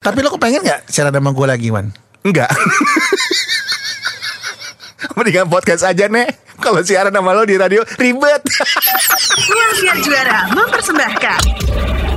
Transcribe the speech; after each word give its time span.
Tapi 0.00 0.24
lo 0.24 0.32
kepengen 0.32 0.64
gak 0.64 0.88
siaran 0.88 1.12
sama 1.12 1.28
gue 1.28 1.44
lagi 1.44 1.68
Wan? 1.68 1.92
Enggak. 2.24 2.48
Mendingan 5.12 5.44
podcast 5.52 5.84
aja 5.84 6.08
nih. 6.08 6.24
Kalau 6.56 6.80
siaran 6.80 7.12
sama 7.12 7.36
lo 7.36 7.44
di 7.44 7.60
radio 7.60 7.84
ribet. 8.00 8.40
Ruang 9.44 9.72
Siar 9.76 10.00
Juara 10.00 10.48
mempersembahkan 10.56 11.40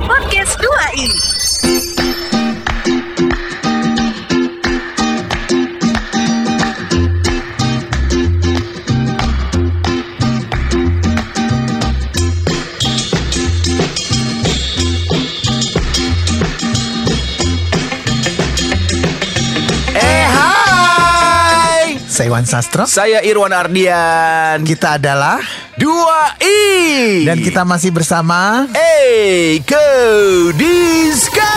Podcast 0.08 0.56
2 0.64 0.96
ini 0.96 1.43
Saya 22.14 22.30
Wan 22.30 22.46
Sastro 22.46 22.86
Saya 22.86 23.26
Irwan 23.26 23.50
Ardian. 23.50 24.62
Kita 24.62 25.02
adalah 25.02 25.42
Dua 25.74 26.38
I. 26.38 27.26
Dan 27.26 27.42
kita 27.42 27.66
masih 27.66 27.90
bersama 27.90 28.70
Eko 28.70 29.82
Disco. 30.54 31.50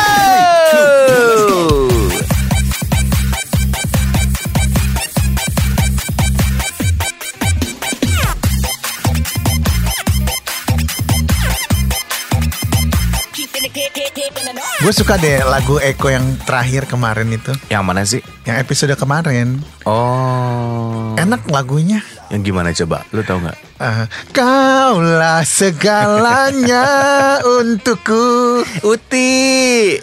Gue 14.87 14.95
suka 14.95 15.19
deh 15.19 15.43
lagu 15.43 15.83
Eko 15.83 16.07
yang 16.07 16.23
terakhir 16.47 16.87
kemarin 16.87 17.27
itu 17.27 17.51
Yang 17.67 17.83
mana 17.83 18.07
sih? 18.07 18.23
Yang 18.47 18.63
episode 18.63 18.95
kemarin 18.95 19.59
Oh. 19.83 21.11
Enak 21.19 21.43
lagunya 21.51 21.99
Yang 22.31 22.41
gimana 22.47 22.71
coba? 22.71 23.03
Lu 23.11 23.19
tahu 23.19 23.43
nggak? 23.43 23.57
Eh, 23.83 24.05
Kaulah 24.31 25.43
segalanya 25.43 26.87
untukku 27.59 28.63
Uti. 28.87 29.99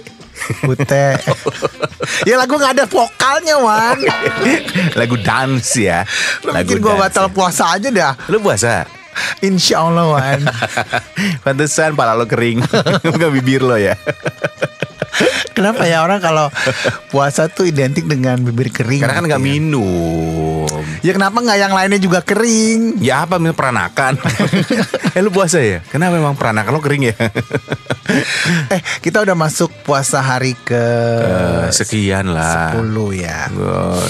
Ute 0.68 1.16
Ya 2.28 2.36
lagu 2.36 2.60
gak 2.60 2.76
ada 2.76 2.84
vokalnya 2.84 3.56
Wan 3.56 3.96
Lagu 5.00 5.16
dance 5.16 5.80
ya. 5.80 6.04
Lo 6.44 6.52
Lagu 6.52 6.76
bikin 6.76 6.84
gue 6.84 6.92
batal 6.92 7.32
puasa 7.32 7.72
aja 7.72 7.88
dah 7.88 8.12
Lu 8.28 8.36
puasa? 8.36 8.84
Insya 9.48 9.80
Allah 9.80 10.06
Wan. 10.08 10.40
Pantesan 11.44 11.92
pala 11.92 12.12
lo 12.12 12.24
kering. 12.24 12.62
Bukan 13.12 13.28
bibir 13.30 13.60
lo 13.60 13.74
ya. 13.74 13.94
Kenapa 15.54 15.86
ya 15.86 16.02
orang 16.02 16.18
kalau 16.18 16.50
puasa 17.08 17.46
tuh 17.46 17.62
identik 17.64 18.02
dengan 18.04 18.34
bibir 18.36 18.68
kering? 18.68 18.98
Karena 18.98 19.14
kan 19.14 19.24
gak 19.24 19.38
ya. 19.38 19.46
minum. 19.46 20.66
Ya 21.00 21.14
kenapa 21.14 21.38
nggak 21.38 21.54
yang 21.56 21.70
lainnya 21.70 22.00
juga 22.00 22.18
kering? 22.18 22.98
Ya 22.98 23.22
apa 23.22 23.38
misal 23.38 23.54
peranakan. 23.54 24.18
Eh 25.14 25.22
lu 25.22 25.30
puasa 25.30 25.62
ya? 25.62 25.78
Kenapa 25.86 26.18
memang 26.18 26.34
peranakan? 26.34 26.70
Lo 26.72 26.82
kering 26.82 27.06
ya? 27.06 27.14
Eh 28.66 28.80
kita 28.98 29.22
udah 29.22 29.38
masuk 29.38 29.70
puasa 29.86 30.18
hari 30.18 30.58
ke 30.58 30.74
Eh, 30.74 31.70
Sekian 31.70 32.34
lah. 32.34 32.74
10 32.74 32.90
ya. 33.14 33.46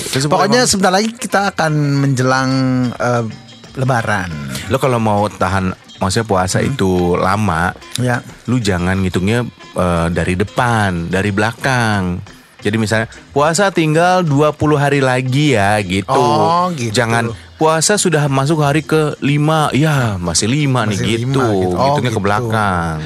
Terus 0.09 0.25
Pokoknya 0.25 0.65
emang- 0.65 0.71
sebentar 0.71 0.93
lagi 0.95 1.13
kita 1.13 1.53
akan 1.53 1.73
menjelang 2.01 2.51
eh, 2.95 3.25
Lebaran 3.75 4.30
Lo 4.70 4.78
kalau 4.78 4.98
mau 4.98 5.27
tahan 5.28 5.75
Maksudnya 6.03 6.27
puasa 6.27 6.58
itu 6.61 7.14
lama 7.14 7.70
Ya 7.98 8.20
Lu 8.50 8.58
jangan 8.58 8.98
ngitungnya 9.00 9.47
eh, 9.75 10.06
dari 10.11 10.34
depan 10.34 11.08
Dari 11.11 11.30
belakang 11.30 12.20
jadi 12.64 12.80
misalnya 12.80 13.12
puasa 13.36 13.69
tinggal 13.69 14.25
20 14.25 14.56
hari 14.80 15.05
lagi 15.05 15.52
ya 15.52 15.77
gitu. 15.84 16.17
Oh, 16.17 16.72
gitu. 16.72 16.97
Jangan 16.97 17.28
puasa 17.61 18.00
sudah 18.00 18.25
masuk 18.33 18.64
hari 18.64 18.80
ke 18.80 19.20
5 19.20 19.77
Ya 19.77 20.17
masih 20.17 20.48
5 20.48 20.89
nih 20.89 20.96
gitu. 20.96 21.45
gitu. 21.45 21.77
Oh, 21.77 21.92
Ngitungnya 21.92 22.13
gitu. 22.17 22.18
ke 22.18 22.24
belakang. 22.24 23.05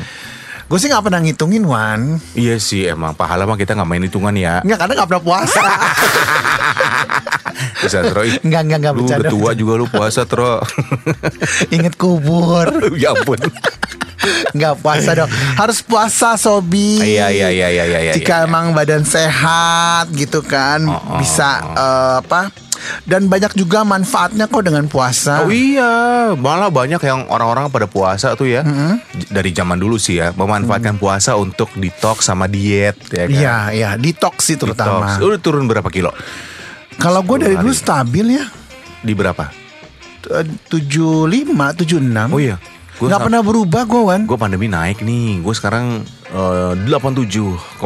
Gue 0.71 0.79
sih 0.79 0.87
gak 0.93 1.01
pernah 1.01 1.25
ngitungin 1.25 1.65
Wan 1.65 2.21
Iya 2.37 2.61
sih 2.61 2.87
emang 2.93 3.17
pahala 3.17 3.49
mah 3.49 3.57
kita 3.57 3.73
nggak 3.73 3.89
main 3.89 4.05
hitungan 4.07 4.37
ya. 4.39 4.63
Nggak 4.63 4.79
karena 4.79 4.93
gak 5.01 5.09
pernah 5.11 5.25
puasa 5.27 5.63
Bisa 7.79 8.03
Tro. 8.03 8.23
Ih, 8.23 8.39
Enggak 8.43 8.63
enggak 8.65 8.79
enggak 8.79 8.93
Lu 8.93 8.99
bercanda 9.03 9.21
udah 9.21 9.33
tua 9.33 9.51
juga 9.53 9.73
lu 9.75 9.87
puasa 9.87 10.23
Tro. 10.25 10.55
Ingat 11.77 11.95
kubur 11.95 12.67
ya 13.03 13.13
ampun. 13.13 13.39
Nggak 14.51 14.83
puasa 14.83 15.15
dong 15.15 15.31
Harus 15.31 15.79
puasa 15.79 16.35
Sobi 16.35 16.99
Iya 16.99 17.31
iya 17.31 17.49
iya 17.49 17.69
iya 17.71 17.85
iya. 17.87 18.13
Jika 18.13 18.43
iya. 18.43 18.45
emang 18.45 18.75
badan 18.75 19.07
sehat 19.07 20.11
gitu 20.11 20.43
kan 20.43 20.83
Oh, 20.85 20.99
oh, 20.99 21.17
Bisa 21.17 21.63
eh, 21.63 22.15
apa 22.19 22.51
Dan 23.07 23.27
banyak 23.27 23.55
juga 23.55 23.83
manfaatnya 23.83 24.47
kok 24.47 24.67
dengan 24.67 24.85
puasa 24.85 25.47
Oh 25.47 25.55
iya, 25.55 26.35
malah 26.35 26.67
banyak 26.67 26.99
yang 26.99 27.27
orang-orang 27.27 27.67
pada 27.69 27.87
puasa 27.87 28.35
tuh 28.35 28.47
ya. 28.49 28.63
J- 28.63 29.31
Dari 29.31 29.51
zaman 29.51 29.75
dulu 29.77 29.95
sih 29.97 30.19
ya, 30.19 30.31
memanfaatkan 30.31 30.95
puasa 30.95 31.35
untuk 31.35 31.71
detox 31.75 32.23
sama 32.25 32.47
diet 32.47 32.99
ya 33.09 33.25
kan. 33.25 33.31
Iya 33.31 33.57
iya 33.73 33.89
Detox 33.95 34.43
sih 34.45 34.55
terutama 34.55 35.15
Detox. 35.15 35.25
Udah 35.25 35.41
turun 35.41 35.65
berapa 35.65 35.87
kilo? 35.89 36.11
Kalau 36.99 37.23
gue 37.23 37.37
dari 37.39 37.55
dulu 37.55 37.71
stabil 37.71 38.37
ya 38.37 38.45
Di 39.01 39.15
berapa? 39.15 39.49
Eh, 40.29 40.45
75, 40.67 41.31
76 41.87 42.35
Oh 42.35 42.41
iya. 42.43 42.59
Gue 42.99 43.07
Nggak 43.07 43.31
pernah 43.31 43.41
berubah 43.47 43.83
gue 43.87 44.03
Wan 44.03 44.23
Gue 44.27 44.35
pandemi 44.35 44.67
naik 44.67 45.07
nih. 45.07 45.39
Gue 45.41 45.55
sekarang 45.55 46.03
eh, 46.31 46.73
87,6. 46.87 47.79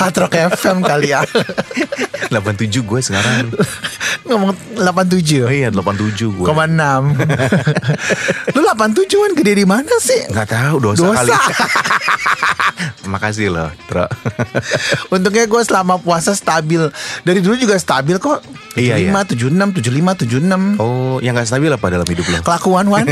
Atrok 0.00 0.32
FM 0.32 0.76
kali 0.80 1.12
ya 1.12 1.20
87 2.26 2.82
gue 2.82 3.00
sekarang. 3.00 3.54
Ngomong 4.26 4.50
87 4.74 5.46
Oh 5.46 5.52
iya 5.52 5.70
87 5.70 6.26
gue. 6.26 6.46
Koma 6.46 6.66
6 6.66 7.14
Lu 8.56 8.60
87 8.60 9.22
Wan 9.22 9.32
gede 9.36 9.52
di 9.54 9.64
mana 9.64 9.94
sih? 10.02 10.26
Nggak 10.26 10.48
tahu 10.50 10.76
dosa, 10.82 11.06
Dosa. 11.06 11.16
kali. 11.22 11.32
Makasih 13.12 13.54
loh, 13.54 13.70
Tro. 13.86 14.10
Untungnya 15.08 15.46
gue 15.46 15.62
selama 15.62 15.94
puasa 15.96 16.34
stabil 16.34 16.82
Dari 17.22 17.38
dulu 17.38 17.54
juga 17.54 17.78
stabil 17.78 18.18
kok 18.18 18.42
75, 18.74 18.82
Iya, 18.82 18.94
iya. 18.98 19.10
76, 19.14 19.78
75, 19.78 20.26
76 20.26 20.82
oh, 20.82 21.16
yang 21.22 21.32
nggak 21.32 21.46
stabil 21.46 21.70
apa 21.70 21.86
dalam 21.86 22.04
hidup 22.04 22.26
lo? 22.26 22.42
Kelakuan 22.42 22.90
Wan 22.90 23.06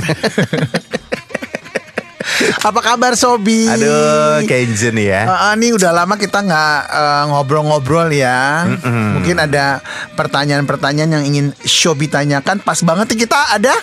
Apa 2.64 2.80
kabar 2.80 3.12
Sobi? 3.12 3.68
Aduh, 3.68 4.40
Kenzen 4.48 4.96
ya. 4.96 5.28
Ah, 5.28 5.52
ah, 5.52 5.52
nih 5.52 5.76
udah 5.76 5.92
lama 5.92 6.16
kita 6.16 6.40
nggak 6.40 6.78
eh, 6.88 7.22
ngobrol-ngobrol 7.28 8.08
ya. 8.08 8.64
Mungkin 8.88 9.36
ada 9.36 9.84
pertanyaan-pertanyaan 10.16 11.20
yang 11.20 11.24
ingin 11.28 11.46
Shobi 11.60 12.08
tanyakan. 12.08 12.64
Pas 12.64 12.80
banget 12.80 13.12
nih 13.12 13.28
kita 13.28 13.36
ada 13.52 13.76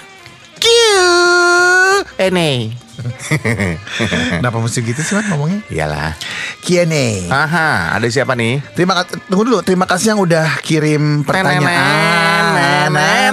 Q. 0.57 0.65
Ene. 2.17 2.73
Kenapa 4.41 4.57
mesti 4.61 4.81
gitu 4.81 5.01
sih 5.01 5.13
Wan 5.17 5.25
ngomongnya? 5.29 5.61
Iyalah. 5.69 6.13
Q&A. 6.61 7.29
Aha, 7.29 7.97
ada 7.97 8.05
siapa 8.09 8.37
nih? 8.37 8.61
Terima 8.77 8.93
kasih. 8.97 9.17
Tunggu 9.25 9.43
dulu. 9.45 9.59
Terima 9.65 9.85
kasih 9.89 10.13
yang 10.13 10.21
udah 10.21 10.61
kirim 10.61 11.25
pertanyaan. 11.25 12.53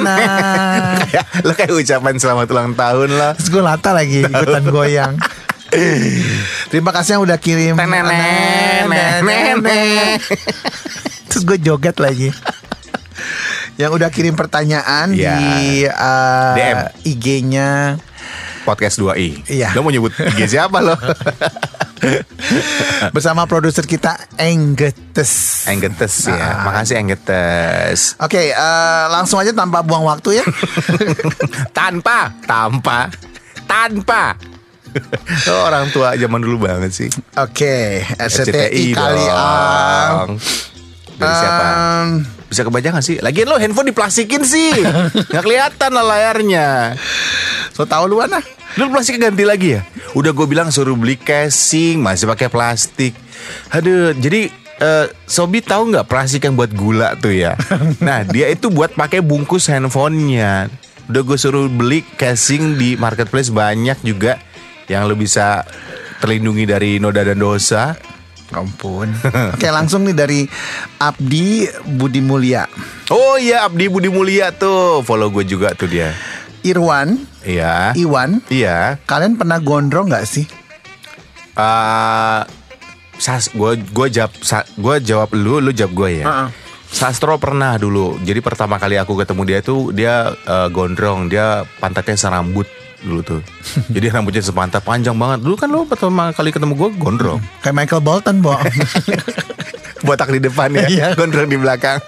Kayak 1.09 1.25
lo 1.45 1.53
kayak 1.57 1.73
ucapan 1.73 2.15
selamat 2.21 2.47
ulang 2.53 2.73
tahun 2.77 3.11
lah. 3.17 3.33
Terus 3.37 3.49
gue 3.51 3.63
lata 3.65 3.91
lagi 3.97 4.25
ikutan 4.25 4.65
goyang. 4.69 5.15
Terima 6.73 6.91
kasih 6.93 7.19
yang 7.19 7.25
udah 7.25 7.39
kirim. 7.39 7.75
Terus 11.29 11.43
gue 11.45 11.59
joget 11.61 11.97
lagi. 12.01 12.33
Yang 13.79 13.91
udah 13.95 14.09
kirim 14.11 14.35
pertanyaan 14.35 15.15
Ya. 15.15 15.39
di 15.39 15.87
uh, 15.87 16.55
DM. 16.59 16.77
IG-nya 17.07 17.71
Podcast 18.69 19.01
2i. 19.01 19.49
Iya. 19.49 19.73
Lo 19.73 19.81
mau 19.81 19.89
nyebut 19.89 20.13
IG 20.13 20.59
siapa 20.59 20.85
lo? 20.85 20.93
bersama 23.17 23.49
produser 23.49 23.89
kita 23.89 24.29
Enggetes. 24.37 25.65
Enggetes 25.65 26.29
ya. 26.29 26.37
Ah. 26.37 26.69
Makasih 26.69 27.01
Enggetes. 27.01 28.13
Oke, 28.21 28.53
eh, 28.53 29.05
langsung 29.09 29.41
aja 29.41 29.57
tanpa 29.57 29.81
buang 29.81 30.05
waktu 30.05 30.43
ya. 30.43 30.45
tanpa, 31.79 32.37
tanpa, 32.45 33.09
tanpa. 33.65 34.37
Lo 35.45 35.57
orang 35.69 35.89
tua 35.89 36.15
zaman 36.15 36.41
dulu 36.41 36.65
banget 36.65 36.91
sih. 36.91 37.09
Oke, 37.35 38.03
RCTI 38.15 38.85
kali 38.93 39.25
dong. 39.25 39.35
ah. 39.35 40.27
Dari 41.19 41.35
siapa? 41.35 41.65
Em, 41.67 42.09
Bisa 42.47 42.63
kebaca 42.63 42.89
gak 42.95 43.05
sih? 43.05 43.19
Lagian 43.19 43.45
lo 43.45 43.59
handphone 43.59 43.91
diplastikin 43.91 44.41
sih. 44.41 44.71
Gak 45.35 45.43
kelihatan 45.43 45.91
lah 45.91 46.07
layarnya. 46.07 46.95
so 47.75 47.85
tahu 47.85 48.07
lu 48.07 48.17
mana? 48.19 48.39
Lu 48.75 48.89
plastiknya 48.89 49.29
ganti 49.29 49.43
lagi 49.43 49.69
ya? 49.75 49.83
Udah 50.15 50.31
gue 50.31 50.47
bilang 50.47 50.71
suruh 50.71 50.95
beli 50.95 51.19
casing 51.19 51.99
masih 51.99 52.25
pakai 52.25 52.47
plastik. 52.47 53.13
Aduh, 53.69 54.15
jadi 54.15 54.49
eh, 54.79 55.07
Sobi 55.25 55.59
tahu 55.59 55.91
nggak 55.91 56.07
plastik 56.07 56.47
yang 56.47 56.55
buat 56.55 56.71
gula 56.71 57.19
tuh 57.19 57.35
ya? 57.35 57.59
Nah, 58.01 58.23
dia 58.23 58.49
itu 58.49 58.71
buat 58.71 58.95
pakai 58.95 59.19
bungkus 59.19 59.67
handphonenya. 59.67 60.71
Udah 61.05 61.21
gue 61.21 61.37
suruh 61.37 61.67
beli 61.67 62.01
casing 62.15 62.79
di 62.79 62.95
marketplace 62.95 63.51
banyak 63.51 63.99
juga 64.01 64.39
yang 64.89 65.07
lo 65.07 65.15
bisa 65.15 65.63
terlindungi 66.19 66.65
dari 66.65 66.91
noda 66.99 67.23
dan 67.23 67.39
dosa. 67.39 67.95
Ampun. 68.49 69.13
Oke, 69.55 69.69
langsung 69.69 70.09
nih 70.09 70.17
dari 70.17 70.41
Abdi 70.97 71.69
Budi 71.85 72.25
Mulya. 72.25 72.65
Oh 73.13 73.37
iya 73.37 73.69
Abdi 73.69 73.89
Budi 73.89 74.09
Mulia 74.13 74.53
tuh 74.53 75.01
Follow 75.05 75.33
gue 75.33 75.45
juga 75.45 75.73
tuh 75.73 75.89
dia 75.89 76.13
Irwan, 76.61 77.17
Iya 77.41 77.97
Iwan, 77.97 78.45
Iya 78.53 79.01
kalian 79.09 79.41
pernah 79.41 79.57
gondrong 79.63 80.13
nggak 80.13 80.27
sih? 80.29 80.45
Eh, 81.57 82.41
sas 83.19 83.51
gue 83.51 83.81
gue 83.83 84.07
jawab 84.13 84.33
sa, 84.45 84.63
gue 84.77 84.95
jawab 85.03 85.35
lu 85.35 85.59
lu 85.59 85.75
jawab 85.75 85.93
gue 85.97 86.11
ya 86.23 86.27
Heeh. 86.29 86.49
Sastro 86.89 87.37
pernah 87.37 87.77
dulu 87.77 88.17
jadi 88.23 88.41
pertama 88.41 88.79
kali 88.81 88.97
aku 88.97 89.19
ketemu 89.19 89.43
dia 89.45 89.59
tuh 89.61 89.91
dia 89.91 90.31
eh, 90.33 90.69
gondrong 90.71 91.27
dia 91.27 91.67
pantatnya 91.83 92.15
serambut 92.15 92.69
dulu 93.01 93.21
tuh 93.23 93.41
jadi 93.87 94.11
rambutnya 94.11 94.41
sepantat 94.41 94.81
panjang 94.81 95.15
banget 95.15 95.39
dulu 95.41 95.55
kan 95.55 95.69
lu 95.69 95.85
pertama 95.85 96.31
kali 96.31 96.51
ketemu 96.51 96.75
gue 96.75 96.91
gondrong 96.97 97.39
Kayak 97.63 97.75
Michael 97.77 98.03
Bolton, 98.03 98.37
Bo. 98.39 98.59
botak 100.07 100.29
di 100.29 100.41
depan 100.41 100.71
ya 100.73 100.87
Iya. 100.87 101.07
gondrong 101.15 101.47
di 101.47 101.55
belakang 101.55 101.99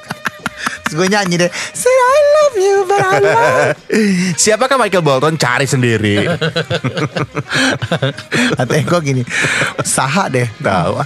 Terus 0.83 0.95
gue 0.99 1.09
nyanyi 1.09 1.35
deh. 1.39 1.51
Say 1.73 1.89
I 1.89 2.19
love 2.35 2.57
you, 2.59 2.77
but 2.85 2.99
I 3.01 3.17
love. 3.17 3.73
siapakah 4.43 4.77
Michael 4.77 5.01
Bolton 5.01 5.35
cari 5.35 5.65
sendiri 5.65 6.27
Katanya 8.53 8.83
gue 8.85 9.01
gini. 9.01 9.23
Saha 9.81 10.27
deh. 10.27 10.51
tahu 10.59 11.01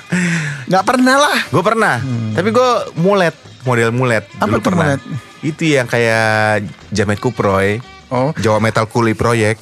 Nggak 0.67 0.85
pernah 0.85 1.17
lah. 1.19 1.39
gue 1.47 1.63
pernah 1.63 1.97
tapi 2.33 2.49
gue 2.51 2.71
mulet 2.97 3.35
model 3.63 3.91
mulet 3.91 4.25
Apa 4.37 4.57
dulu 4.57 4.65
pernah 4.65 4.97
mulet? 4.97 5.03
itu 5.45 5.63
yang 5.71 5.85
kayak 5.85 6.65
Jamet 6.89 7.21
Kuproy 7.21 7.79
Oh. 8.15 8.31
Jawa 8.39 8.63
Metal 8.63 8.87
Kuli 8.87 9.11
Proyek 9.11 9.59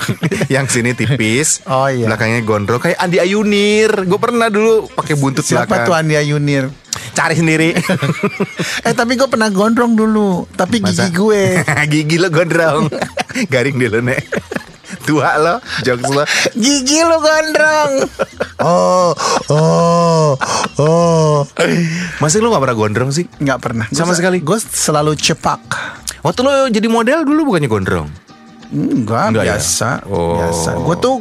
yang 0.54 0.64
sini 0.64 0.96
tipis 0.96 1.60
Oh, 1.68 1.84
iya. 1.84 2.08
belakangnya 2.08 2.40
gondrong 2.40 2.80
kayak 2.80 2.96
Andi 2.96 3.20
Ayunir 3.20 4.08
gue 4.08 4.16
pernah 4.16 4.48
dulu 4.48 4.88
pakai 4.88 5.20
buntut 5.20 5.44
Siapa 5.44 5.68
belakang 5.68 5.84
tuh 5.84 5.94
Andi 5.94 6.16
Yunir? 6.24 6.72
cari 7.12 7.36
sendiri 7.36 7.76
Eh 8.88 8.94
tapi 8.96 9.14
gue 9.14 9.28
pernah 9.28 9.52
gondrong 9.52 9.92
dulu. 9.92 10.48
Tapi 10.50 10.80
Masa? 10.80 11.06
gigi 11.06 11.12
gue. 11.12 11.42
gigi 11.92 12.16
lo 12.16 12.32
gondrong 12.32 12.88
garing 13.46 13.76
deh 13.76 13.90
lo 13.90 14.00
nek 14.00 14.24
tua 15.04 15.36
lo 15.36 15.54
jokes 15.82 16.08
lo 16.08 16.24
Gigi 16.56 17.00
lu 17.00 17.16
gondrong. 17.20 17.92
Oh, 18.60 19.12
oh, 19.48 20.36
oh. 20.76 21.36
masih 22.18 22.40
lo 22.40 22.48
gak 22.48 22.62
pernah 22.62 22.78
gondrong 22.78 23.10
sih 23.10 23.28
Nggak 23.38 23.58
pernah. 23.60 23.86
Gua 23.88 23.96
Sama 23.96 24.12
se- 24.12 24.20
sekali? 24.20 24.40
Gue 24.40 24.58
selalu 24.58 25.12
cepak. 25.14 25.60
Waktu 26.20 26.40
lo 26.40 26.52
jadi 26.68 26.88
model 26.88 27.24
dulu 27.24 27.52
bukannya 27.52 27.68
gondrong 27.68 28.10
Enggak, 28.70 29.34
Enggak 29.34 29.44
ya? 29.44 29.54
biasa. 29.58 29.90
Oh. 30.06 30.38
Biasa. 30.38 30.70
Gue 30.78 30.96
tuh 31.02 31.14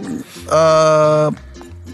eh 0.54 1.28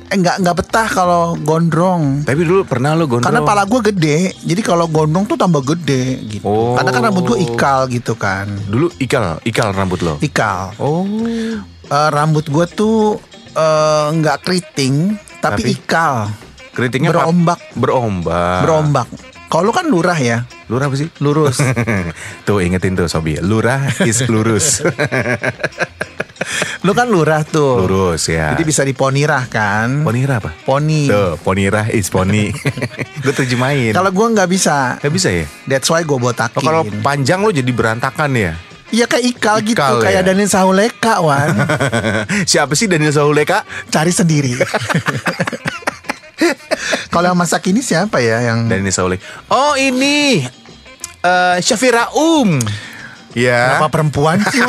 eh, 0.06 0.18
nggak 0.20 0.44
nggak 0.44 0.56
betah 0.60 0.88
kalau 0.92 1.24
gondrong. 1.40 2.28
tapi 2.28 2.44
dulu 2.44 2.68
pernah 2.68 2.92
lo 2.92 3.08
gondrong 3.08 3.24
Karena 3.24 3.40
pala 3.40 3.64
gue 3.64 3.80
gede, 3.88 4.36
jadi 4.44 4.60
kalau 4.60 4.86
gondrong 4.92 5.24
tuh 5.24 5.40
tambah 5.40 5.64
gede 5.64 6.20
gitu. 6.28 6.44
Oh. 6.44 6.76
Karena 6.76 6.92
kan 6.92 7.02
rambut 7.08 7.24
gue 7.26 7.38
ikal 7.40 7.88
gitu 7.88 8.20
kan, 8.20 8.52
dulu 8.68 8.92
ikal 9.00 9.40
ikal 9.48 9.72
rambut 9.72 10.04
lo 10.04 10.20
ikal. 10.20 10.76
oh 10.78 11.08
Eh, 11.86 12.10
rambut 12.12 12.44
gue 12.50 12.66
tuh 12.68 13.16
eh, 13.56 14.08
nggak 14.12 14.44
keriting, 14.44 15.16
tapi, 15.40 15.62
Tapi? 15.64 15.72
ikal, 15.72 16.16
keritingnya 16.76 17.16
berombak, 17.16 17.64
berombak 17.80 18.60
berombak. 18.66 19.08
Kalau 19.56 19.64
lu 19.64 19.72
kan 19.72 19.88
lurah 19.88 20.20
ya, 20.20 20.44
lurah 20.68 20.92
apa 20.92 21.00
sih 21.00 21.08
lurus. 21.18 21.64
tuh 22.48 22.60
ingetin 22.60 22.92
tuh 22.92 23.08
Sobi 23.08 23.40
lurah 23.40 23.88
is 24.02 24.20
lurus 24.28 24.84
lu 26.82 26.92
kan 26.92 27.08
lurah 27.08 27.42
tuh. 27.42 27.82
lurus 27.82 28.28
ya 28.28 28.52
Jadi 28.52 28.64
bisa 28.64 28.84
diponirah 28.84 29.48
kan? 29.48 30.04
ponira 30.04 30.38
apa 30.38 30.52
Poni. 30.62 31.08
tuh 31.08 31.40
ponira 31.40 31.88
is 31.88 32.06
poni 32.06 32.52
gue 33.24 33.34
terjemahin 33.34 33.96
Kalau 33.96 34.12
gue 34.12 34.28
nggak 34.30 34.50
bisa, 34.52 35.00
Gak 35.00 35.10
bisa 35.10 35.32
ya 35.32 35.48
that's 35.66 35.88
why 35.88 36.04
gue 36.04 36.12
Oh, 36.12 36.20
botakin. 36.20 36.60
kalau 36.60 36.84
panjang 37.00 37.40
lo 37.40 37.50
jadi 37.50 37.72
berantakan 37.72 38.36
ya 38.36 38.54
Iya 38.86 39.08
kayak 39.08 39.26
ikal, 39.26 39.56
gitu, 39.64 39.74
Ikal 39.74 39.98
kayak 39.98 40.22
ya? 40.22 40.28
Daniel 40.28 40.46
Sahuleka, 40.46 41.18
Wan. 41.18 41.58
siapa 42.52 42.76
sih 42.76 42.86
Daniel 42.86 43.10
Sauleka 43.10 43.64
Cari 43.88 44.12
sendiri. 44.12 44.54
Kalau 47.16 47.32
yang 47.32 47.40
masak 47.40 47.64
ini 47.72 47.80
siapa 47.80 48.20
ya 48.20 48.44
yang 48.44 48.68
Daniel 48.68 48.92
Sauleka 48.92 49.24
oh 49.48 49.80
ini 49.80 50.44
eh 51.24 51.56
Syafira 51.64 52.12
Um 52.12 52.60
ya 53.32 53.80
apa 53.80 53.88
perempuan 53.88 54.44
sih, 54.48 54.60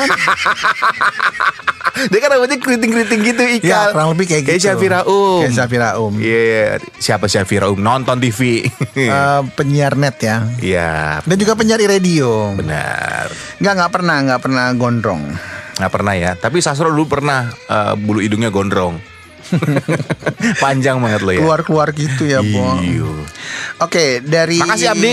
dia 2.11 2.19
kan 2.19 2.29
rambutnya 2.29 2.59
keriting-keriting 2.61 3.21
gitu 3.25 3.43
ikal 3.59 3.67
Ya, 3.67 3.81
kurang 3.91 4.13
lebih 4.13 4.27
kayak 4.29 4.43
kayak 4.45 4.59
gitu. 4.61 4.67
Syafira 4.69 5.01
Um 5.07 5.41
Kayak 5.43 5.55
Syafira 5.55 5.89
Um. 5.97 6.15
Iya, 6.19 6.67
siapa 6.99 7.27
Syafira 7.27 7.67
Um? 7.73 7.79
Nonton 7.81 8.21
TV. 8.21 8.67
Eh, 8.97 9.41
penyiar 9.57 9.97
net 9.97 10.19
ya. 10.21 10.45
Iya, 10.59 11.21
Dan 11.25 11.37
juga 11.39 11.57
penyiar 11.57 11.81
radio. 11.81 12.53
benar. 12.55 13.31
Nggak 13.61 13.73
nggak 13.77 13.93
pernah 13.93 14.17
nggak 14.25 14.41
pernah 14.43 14.67
gondrong. 14.75 15.23
Nggak 15.77 15.93
pernah 15.93 16.15
ya. 16.17 16.31
Tapi 16.35 16.59
Sastro 16.61 16.93
dulu 16.93 17.07
pernah 17.09 17.49
eh, 17.49 17.95
bulu 17.97 18.21
hidungnya 18.21 18.53
gondrong. 18.53 19.16
Panjang 20.63 20.99
banget 20.99 21.21
lo 21.23 21.31
ya. 21.31 21.41
Keluar 21.41 21.61
keluar 21.63 21.89
gitu 21.91 22.25
ya, 22.25 22.41
Bo. 22.41 22.81
Iyo. 22.81 23.13
Oke 23.79 24.21
dari. 24.21 24.59
Makasih, 24.59 24.89
Abdi. 24.91 25.13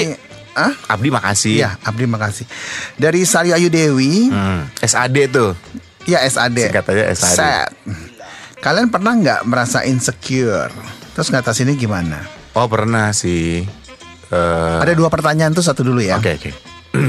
Hah? 0.54 0.74
Abdi 0.88 1.10
makasih. 1.10 1.54
Iya, 1.58 1.70
Abdi 1.82 2.06
makasih. 2.06 2.46
Dari 2.94 3.26
Sari 3.26 3.50
Ayu 3.52 3.68
Dewi, 3.68 4.30
Hmm, 4.30 4.70
SAD 4.78 5.18
tuh. 5.28 5.58
ya 6.06 6.22
SAD. 6.22 6.70
Singkatannya 6.70 7.06
SAD. 7.10 7.34
Sad. 7.34 7.70
Kalian 8.60 8.88
pernah 8.88 9.12
nggak 9.12 9.42
merasa 9.44 9.82
insecure? 9.82 10.70
Terus 11.12 11.28
ngatasinnya 11.28 11.74
gimana? 11.74 12.22
Oh 12.54 12.70
pernah 12.70 13.10
sih. 13.12 13.66
Eh, 14.30 14.78
Ada 14.80 14.94
dua 14.94 15.10
pertanyaan 15.10 15.52
tuh 15.52 15.62
satu 15.62 15.82
dulu 15.82 16.00
ya. 16.00 16.18
Oke 16.18 16.38
oke. 16.38 16.52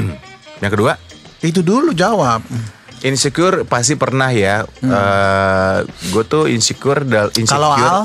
Yang 0.65 0.73
kedua, 0.73 0.93
Itu 1.38 1.61
dulu 1.61 1.93
jawab. 1.93 2.41
Insecure 3.05 3.62
pasti 3.65 3.95
pernah 3.95 4.33
ya. 4.33 4.65
Eh, 4.81 5.77
gue 5.85 6.25
tuh 6.25 6.49
insecure 6.49 7.05
dal 7.05 7.29
insecure. 7.37 7.61
Hmm. 7.61 7.69
Kalau 7.69 7.73
hal, 7.77 7.99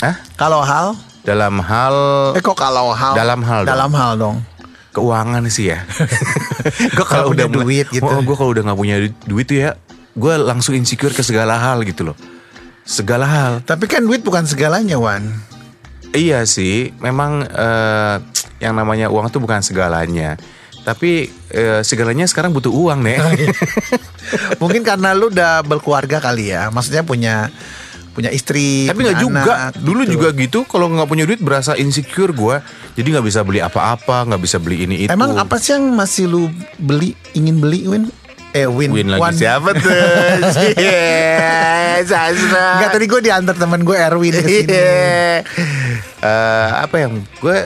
Hah? 0.00 0.16
kalau 0.34 0.60
hal, 0.64 0.86
Dalam 1.20 1.60
hal 1.60 1.96
eh 2.32 2.40
kok 2.40 2.56
kalau 2.56 2.96
hal? 2.96 3.12
Dalam 3.12 3.44
hal 3.44 3.68
dong. 3.68 3.70
Dalam 3.70 3.92
hal 3.92 4.12
dong. 4.16 4.36
keuangan 4.90 5.46
sih 5.46 5.70
ya. 5.70 5.86
gue 6.96 7.06
kalau 7.06 7.30
udah 7.30 7.46
duit 7.46 7.86
gitu. 7.92 8.02
Oh, 8.02 8.18
gue 8.18 8.34
kalau 8.34 8.50
udah 8.50 8.66
nggak 8.66 8.74
punya 8.74 8.96
du- 8.98 9.22
duit 9.28 9.46
tuh 9.46 9.62
ya, 9.62 9.78
gue 10.16 10.34
langsung 10.34 10.74
insecure 10.74 11.14
ke 11.14 11.22
segala 11.22 11.54
hal 11.54 11.86
gitu 11.86 12.10
loh. 12.10 12.16
Segala 12.82 13.22
hal. 13.22 13.52
Tapi 13.62 13.86
kan 13.86 14.02
duit 14.02 14.26
bukan 14.26 14.50
segalanya, 14.50 14.98
Wan. 14.98 15.30
Iya 16.10 16.42
sih, 16.42 16.90
memang 16.98 17.46
eh, 17.46 18.16
yang 18.58 18.74
namanya 18.74 19.06
uang 19.14 19.30
tuh 19.30 19.38
bukan 19.38 19.62
segalanya. 19.62 20.34
Tapi 20.80 21.28
eh, 21.52 21.80
segalanya 21.84 22.24
sekarang 22.24 22.56
butuh 22.56 22.72
uang 22.72 23.04
nih. 23.04 23.18
Mungkin 24.62 24.80
karena 24.80 25.12
lu 25.12 25.28
udah 25.28 25.60
berkeluarga 25.64 26.18
kali 26.22 26.52
ya. 26.52 26.72
Maksudnya 26.72 27.04
punya 27.04 27.52
punya 28.10 28.30
istri. 28.32 28.90
Tapi 28.90 29.00
nggak 29.06 29.20
juga. 29.22 29.70
anak, 29.70 29.80
Dulu 29.80 30.02
gitu. 30.04 30.12
juga 30.18 30.28
gitu. 30.34 30.58
Kalau 30.66 30.90
nggak 30.90 31.08
punya 31.08 31.24
duit 31.28 31.40
berasa 31.40 31.76
insecure 31.78 32.32
gue. 32.34 32.56
Jadi 32.98 33.06
nggak 33.16 33.26
bisa 33.26 33.40
beli 33.46 33.60
apa-apa, 33.62 34.26
nggak 34.28 34.42
bisa 34.42 34.56
beli 34.58 34.84
ini 34.84 34.96
itu. 35.06 35.10
Emang 35.12 35.36
apa 35.38 35.56
sih 35.56 35.76
yang 35.76 35.94
masih 35.94 36.26
lu 36.26 36.42
beli 36.76 37.14
ingin 37.32 37.60
beli 37.60 37.86
Win? 37.86 38.04
Eh 38.50 38.66
Win. 38.66 38.90
Win 38.90 39.14
lagi 39.14 39.46
siapa 39.46 39.70
tuh? 39.78 39.94
Cie, 40.58 42.02
Sasra. 42.02 42.82
Enggak 42.82 42.90
tadi 42.98 43.06
gue 43.06 43.20
diantar 43.22 43.54
temen 43.54 43.86
gue 43.86 43.94
Erwin 43.94 44.34
ke 44.34 44.42
sini. 44.42 44.74
Iya. 44.74 45.46
Eh, 46.20 46.68
apa 46.82 46.96
yang 46.98 47.22
gue 47.38 47.56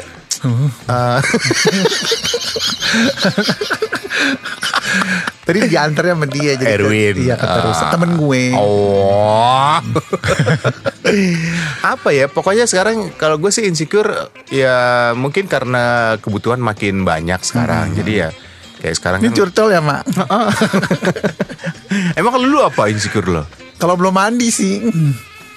Tadi 5.45 5.59
diantarnya 5.69 6.15
sama 6.17 6.25
dia 6.25 6.57
jadi 6.57 6.81
Erwin. 6.81 7.15
Iya 7.21 7.37
keterusan 7.37 7.85
Ah. 7.85 7.93
temen 7.93 8.11
gue. 8.17 8.45
Oh. 8.57 9.77
apa 11.85 12.09
ya? 12.11 12.27
Pokoknya 12.27 12.65
sekarang 12.65 13.13
kalau 13.15 13.37
gue 13.37 13.53
sih 13.53 13.65
insecure 13.65 14.09
ya 14.49 14.77
mungkin 15.13 15.45
karena 15.45 16.17
kebutuhan 16.17 16.59
makin 16.59 17.05
banyak 17.05 17.45
sekarang. 17.45 17.93
Jadi 17.93 18.13
ya 18.17 18.29
kayak 18.81 18.97
sekarang 18.97 19.19
Ini 19.21 19.29
kan. 19.29 19.37
curcol 19.37 19.69
ya 19.69 19.81
mak. 19.81 20.03
Emang 22.19 22.33
kalau 22.33 22.47
lu 22.47 22.61
apa 22.61 22.89
insecure 22.89 23.29
lo? 23.29 23.45
Kalau 23.77 24.01
belum 24.01 24.17
mandi 24.17 24.49
sih. 24.49 24.81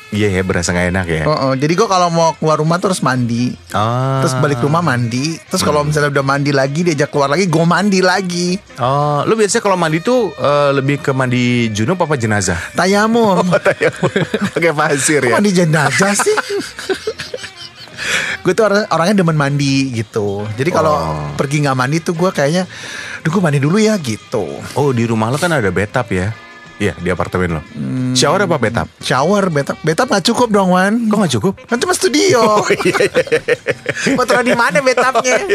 Iya 0.08 0.32
ya 0.32 0.42
berasa 0.42 0.72
nggak 0.72 0.88
enak 0.90 1.06
ya. 1.06 1.24
Oh, 1.24 1.36
oh. 1.36 1.54
Jadi 1.54 1.74
gue 1.74 1.84
kalau 1.84 2.08
mau 2.08 2.32
keluar 2.34 2.58
rumah 2.58 2.78
terus 2.78 3.00
mandi. 3.00 3.52
Ah. 3.70 4.24
Terus 4.24 4.40
balik 4.40 4.60
rumah 4.60 4.80
mandi. 4.80 5.36
Terus 5.44 5.60
kalau 5.60 5.84
misalnya 5.84 6.08
udah 6.10 6.24
mandi 6.26 6.52
lagi 6.52 6.80
diajak 6.82 7.10
keluar 7.10 7.28
lagi, 7.28 7.44
gue 7.44 7.66
mandi 7.66 8.00
lagi. 8.00 8.56
Oh, 8.78 9.22
lu 9.24 9.36
biasanya 9.36 9.60
kalau 9.62 9.76
mandi 9.76 10.00
tuh 10.00 10.32
eh, 10.32 10.72
lebih 10.74 11.00
ke 11.00 11.12
mandi 11.12 11.44
junub 11.70 12.00
apa 12.00 12.16
jenazah? 12.16 12.56
Tayamum. 12.72 13.44
Pakai 14.56 14.72
pasir 14.72 15.20
Kok 15.20 15.28
ya. 15.28 15.36
mandi 15.36 15.52
jenazah 15.52 16.14
sih? 16.14 16.36
gue 18.40 18.54
tuh 18.54 18.64
orang- 18.64 18.88
orangnya 18.90 19.16
demen 19.18 19.36
mandi 19.36 19.92
gitu. 19.92 20.48
Jadi 20.56 20.70
kalau 20.70 20.96
Oh. 20.96 21.28
pergi 21.36 21.62
nggak 21.62 21.76
mandi 21.76 22.00
tuh 22.00 22.16
gue 22.16 22.32
kayaknya, 22.32 22.64
duh 23.20 23.30
gue 23.30 23.42
mandi 23.44 23.60
dulu 23.60 23.76
ya 23.76 24.00
gitu. 24.00 24.48
Oh, 24.72 24.90
di 24.90 25.04
rumah 25.04 25.28
lo 25.28 25.36
kan 25.36 25.52
ada 25.52 25.68
bathtub 25.68 26.08
ya? 26.10 26.32
Iya 26.78 26.94
di 27.02 27.10
apartemen 27.10 27.58
lo. 27.58 27.62
Shower 28.14 28.46
apa 28.46 28.62
bathtub? 28.62 28.88
Shower, 29.02 29.50
betap, 29.50 29.82
betap 29.82 30.14
nggak 30.14 30.26
cukup 30.30 30.54
dong 30.54 30.78
Wan. 30.78 31.10
Kok 31.10 31.18
nggak 31.18 31.34
cukup? 31.42 31.54
Kan 31.66 31.82
cuma 31.82 31.98
studio. 31.98 32.62
Oh, 32.62 32.70
iya, 32.70 32.94
Mau 34.14 34.26
taruh 34.30 34.46
di 34.46 34.54
mana 34.54 34.78
betapnya? 34.86 35.42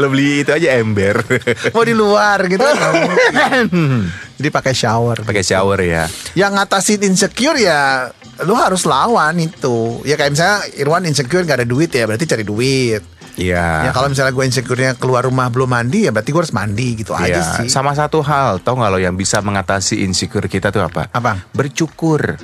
Lo 0.00 0.06
beli 0.08 0.46
itu 0.46 0.50
aja 0.54 0.78
ember. 0.78 1.18
Mau 1.74 1.82
di 1.82 1.94
luar 1.98 2.46
gitu 2.46 2.62
kan. 2.62 2.94
Jadi 4.38 4.48
pakai 4.50 4.74
shower. 4.74 5.26
Pakai 5.26 5.42
shower 5.42 5.78
ya. 5.82 6.06
Yang 6.38 6.52
ngatasin 6.54 7.02
insecure 7.02 7.58
ya 7.58 8.10
lu 8.42 8.54
harus 8.54 8.86
lawan 8.86 9.38
itu. 9.38 10.02
Ya 10.06 10.18
kayak 10.18 10.34
misalnya 10.34 10.58
Irwan 10.78 11.06
insecure 11.06 11.46
gak 11.46 11.62
ada 11.62 11.68
duit 11.68 11.90
ya 11.90 12.06
berarti 12.06 12.26
cari 12.26 12.46
duit. 12.46 13.02
Iya. 13.34 13.88
Ya 13.88 13.90
kalau 13.90 14.06
misalnya 14.06 14.30
gue 14.30 14.44
insecure-nya 14.46 14.94
keluar 14.94 15.26
rumah 15.26 15.50
belum 15.50 15.66
mandi 15.66 16.06
ya 16.06 16.14
berarti 16.14 16.30
gue 16.30 16.40
harus 16.40 16.54
mandi 16.54 16.88
gitu 17.02 17.12
aja 17.18 17.26
Iya, 17.26 17.42
sih. 17.60 17.68
sama 17.68 17.90
satu 17.92 18.22
hal, 18.22 18.62
tau 18.62 18.78
nggak 18.78 18.90
lo 18.94 18.98
yang 19.02 19.18
bisa 19.18 19.42
mengatasi 19.42 20.06
insecure 20.06 20.46
kita 20.46 20.70
tuh 20.70 20.86
apa? 20.86 21.10
Apa? 21.10 21.50
Bercukur. 21.50 22.38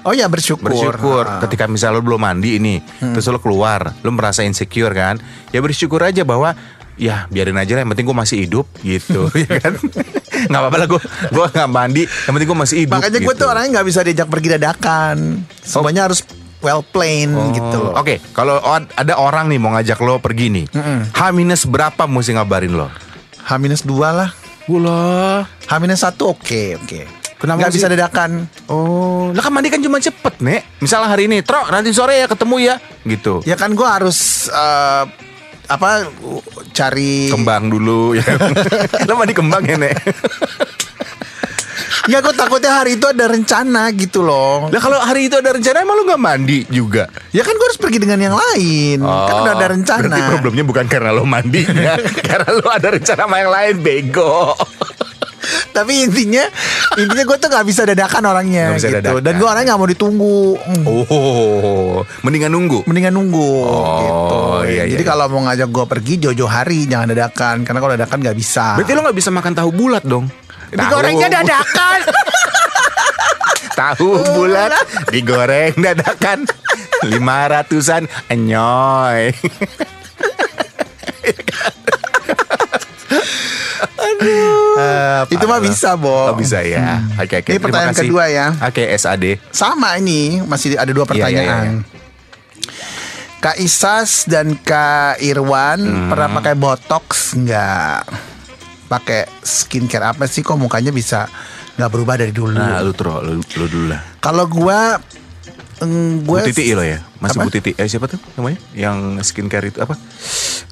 Oh 0.00 0.16
ya 0.16 0.32
bersyukur. 0.32 0.72
Bersyukur. 0.72 1.28
Ah. 1.28 1.44
Ketika 1.44 1.68
misalnya 1.68 2.00
lo 2.00 2.02
belum 2.02 2.24
mandi 2.24 2.56
ini, 2.56 2.80
terus 2.80 3.28
lo 3.28 3.36
keluar, 3.36 3.92
lo 4.00 4.10
merasa 4.16 4.40
insecure 4.40 4.96
kan? 4.96 5.20
Ya 5.52 5.60
bersyukur 5.60 6.00
aja 6.00 6.24
bahwa 6.24 6.56
ya 6.96 7.28
biarin 7.28 7.60
aja 7.60 7.76
lah, 7.76 7.84
yang 7.84 7.92
penting 7.92 8.08
gue 8.08 8.16
masih 8.16 8.36
hidup 8.48 8.64
gitu, 8.80 9.28
ya 9.44 9.60
kan? 9.60 9.76
Nggak 10.48 10.56
apa-apa 10.56 10.76
lah 10.80 10.88
gue, 10.88 11.00
gue 11.36 11.46
nggak 11.52 11.68
mandi, 11.68 12.02
yang 12.08 12.32
penting 12.32 12.48
gue 12.48 12.58
masih 12.64 12.76
hidup. 12.88 12.96
Makanya 12.96 13.20
gue 13.20 13.28
gitu. 13.28 13.40
tuh 13.44 13.48
orangnya 13.52 13.70
nggak 13.76 13.86
bisa 13.92 14.00
diajak 14.00 14.28
pergi 14.32 14.48
dadakan. 14.56 15.16
Semuanya 15.60 16.08
harus 16.08 16.24
well 16.60 16.80
plain 16.82 17.30
Oh, 17.30 17.50
gitu 17.50 17.76
loh. 17.80 17.92
Oke, 17.94 18.20
kalau 18.30 18.56
o- 18.56 18.88
ada 18.90 19.14
orang 19.16 19.46
nih 19.46 19.56
mau 19.56 19.72
ngajak 19.72 19.98
lo 19.98 20.18
pergi 20.18 20.48
nih, 20.50 20.66
H 21.10 21.20
minus 21.30 21.64
berapa 21.64 22.04
mesti 22.04 22.32
ngabarin 22.32 22.72
lo? 22.72 22.88
H 23.40 23.50
minus 23.56 23.82
dua 23.82 24.08
lah. 24.10 24.30
Gula. 24.64 25.44
H 25.44 25.72
minus 25.76 26.00
satu 26.00 26.30
oke 26.30 26.78
oke. 26.78 27.00
Kenapa 27.34 27.64
Nggak 27.64 27.72
bisa 27.72 27.88
dadakan. 27.88 28.30
Oh, 28.68 29.32
lah 29.32 29.40
kan 29.40 29.48
mandi 29.50 29.66
kan 29.66 29.80
cuma 29.80 29.96
cepet 29.96 30.38
nek. 30.38 30.60
Misalnya 30.78 31.08
hari 31.08 31.24
ini, 31.24 31.40
Tro, 31.40 31.64
nanti 31.66 31.88
sore 31.90 32.20
ya 32.20 32.28
ketemu 32.28 32.56
ya, 32.60 32.76
gitu. 33.02 33.40
Ya 33.42 33.56
kan 33.56 33.72
gue 33.72 33.82
harus 33.82 34.44
eh, 34.46 35.04
apa 35.64 36.04
cari 36.70 37.32
Kembang 37.32 37.72
dulu 37.72 38.12
ya. 38.12 38.26
Lo 39.08 39.16
mandi 39.16 39.32
kembang 39.32 39.64
ya 39.64 39.80
nek. 39.80 39.96
Ya 42.08 42.20
gue 42.20 42.32
takutnya 42.32 42.80
hari 42.80 42.96
itu 42.96 43.04
ada 43.04 43.28
rencana 43.28 43.92
gitu 43.92 44.22
loh. 44.22 44.72
Lah 44.72 44.80
kalau 44.80 44.96
hari 44.96 45.28
itu 45.28 45.36
ada 45.36 45.52
rencana 45.52 45.80
emang 45.80 45.96
lo 45.96 46.02
nggak 46.06 46.22
mandi 46.22 46.58
juga? 46.66 47.04
Ya 47.30 47.44
kan 47.44 47.52
gue 47.52 47.66
harus 47.66 47.76
pergi 47.76 47.98
dengan 47.98 48.16
yang 48.18 48.32
lain. 48.32 49.04
kan 49.04 49.34
udah 49.36 49.52
ada 49.52 49.66
rencana. 49.68 50.00
Oh, 50.00 50.08
Berarti 50.08 50.22
problemnya 50.32 50.64
bukan 50.64 50.84
karena 50.86 51.10
lo 51.10 51.24
mandi 51.24 51.60
ya, 51.60 52.00
karena 52.28 52.50
lo 52.56 52.66
ada 52.66 52.88
rencana 52.88 53.20
sama 53.20 53.36
yang 53.36 53.52
lain 53.52 53.74
bego. 53.78 54.56
Tapi 55.70 56.04
intinya 56.04 56.44
intinya 56.94 57.24
gue 57.24 57.36
tuh 57.36 57.48
nggak 57.48 57.66
bisa 57.66 57.82
dadakan 57.84 58.22
orangnya 58.26 58.64
Nggak 58.70 58.78
bisa 58.78 58.88
gitu. 58.88 58.96
dadakan. 59.00 59.22
Dan 59.22 59.32
gue 59.36 59.46
orangnya 59.48 59.66
nggak 59.70 59.80
mau 59.80 59.90
ditunggu. 59.90 60.38
Hmm. 60.56 60.84
Oh, 60.84 61.96
mendingan 62.22 62.50
nunggu. 62.50 62.78
Mendingan 62.84 63.12
nunggu 63.12 63.50
Oh, 63.60 63.98
gitu. 64.00 64.36
iya, 64.66 64.84
iya, 64.84 64.96
Jadi 64.96 65.02
iya. 65.04 65.10
kalau 65.10 65.24
mau 65.28 65.40
ngajak 65.46 65.68
gue 65.68 65.84
pergi 65.86 66.14
jojo 66.18 66.44
hari 66.44 66.84
jangan 66.84 67.08
dadakan 67.08 67.56
karena 67.62 67.78
kalau 67.78 67.92
dadakan 67.94 68.18
nggak 68.20 68.36
bisa. 68.36 68.76
Berarti 68.76 68.92
lo 68.92 69.00
nggak 69.04 69.16
bisa 69.16 69.30
makan 69.30 69.52
tahu 69.54 69.70
bulat 69.70 70.02
dong? 70.02 70.26
Digorengnya 70.70 71.28
dadakan. 71.32 71.98
Tahu 73.80 74.10
bulat 74.34 74.70
digoreng 75.08 75.72
dadakan 75.74 76.44
lima 77.02 77.48
ratusan 77.48 78.04
enyoy. 78.28 79.32
Eh, 84.20 85.20
itu 85.32 85.44
mah 85.44 85.60
bisa, 85.60 85.96
Bo. 85.96 86.32
Oh, 86.32 86.36
bisa 86.36 86.60
ya. 86.60 87.00
Oke 87.16 87.40
oke. 87.40 87.50
Ini 87.50 87.56
terima 87.56 87.64
pertanyaan 87.72 87.96
kedua 87.96 88.24
ya. 88.28 88.46
Oke 88.60 88.84
SAD. 88.92 89.40
Sama 89.50 89.96
ini 89.96 90.40
masih 90.40 90.76
ada 90.76 90.88
dua 90.88 91.04
Iya, 91.04 91.08
iya, 91.08 91.16
pertanyaan. 91.24 91.64
iya. 91.64 91.98
Kak 93.40 93.56
Isas 93.56 94.28
dan 94.28 94.52
Kak 94.54 95.16
Irwan 95.18 95.80
Hmm. 95.80 96.08
pernah 96.12 96.28
pakai 96.36 96.54
botox 96.54 97.32
nggak? 97.34 98.00
Pakai 98.90 99.30
skincare 99.38 100.10
apa 100.10 100.26
sih 100.26 100.42
kok 100.42 100.58
mukanya 100.58 100.90
bisa 100.90 101.30
nggak 101.78 101.90
berubah 101.94 102.18
dari 102.18 102.34
dulu? 102.34 102.58
Nah 102.58 102.82
lu 102.82 102.90
tro 102.90 103.22
lu, 103.22 103.38
lu 103.38 103.66
dulu 103.70 103.86
lah. 103.86 104.02
Kalau 104.18 104.50
gua 104.50 104.98
mm, 105.78 106.26
Bu 106.26 106.42
gue 106.42 106.50
Titi 106.50 106.74
lo 106.74 106.82
ya, 106.82 106.98
masih 107.22 107.38
Apa? 107.38 107.46
Bu 107.46 107.50
Titi. 107.54 107.70
Eh 107.78 107.86
siapa 107.86 108.10
tuh 108.10 108.18
namanya? 108.34 108.58
Yang 108.74 109.30
skincare 109.30 109.70
itu 109.70 109.78
apa? 109.78 109.94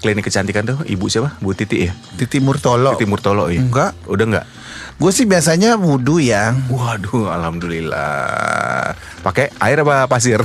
Klinik 0.02 0.26
kecantikan 0.26 0.66
tuh, 0.66 0.78
ibu 0.90 1.06
siapa? 1.06 1.38
Bu 1.38 1.54
Titi 1.54 1.86
ya. 1.86 1.94
Titi 2.18 2.42
Murtolo. 2.42 2.98
Titi 2.98 3.06
Murtolo 3.06 3.46
ya. 3.46 3.62
Enggak. 3.62 3.94
Udah 4.10 4.26
enggak? 4.26 4.46
Gue 4.98 5.14
sih 5.14 5.30
biasanya 5.30 5.78
wudhu 5.78 6.18
ya. 6.18 6.58
Waduh, 6.66 7.30
alhamdulillah. 7.30 8.98
Pakai 9.22 9.54
air 9.62 9.86
apa 9.86 10.10
pasir? 10.10 10.42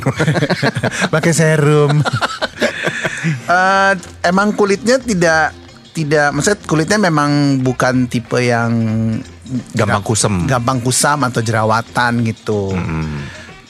pakai 1.13 1.31
serum. 1.33 1.97
Eh, 3.23 3.93
emang 4.27 4.51
kulitnya 4.51 4.99
tidak 4.99 5.55
tidak, 5.93 6.33
maksudnya 6.33 6.59
kulitnya 6.65 6.99
memang 6.99 7.31
bukan 7.59 8.09
tipe 8.09 8.41
yang 8.41 8.73
Gampang 9.71 10.01
kusem. 10.01 10.43
gampang 10.43 10.79
kusam 10.79 11.21
atau 11.21 11.39
jerawatan 11.39 12.25
gitu. 12.25 12.73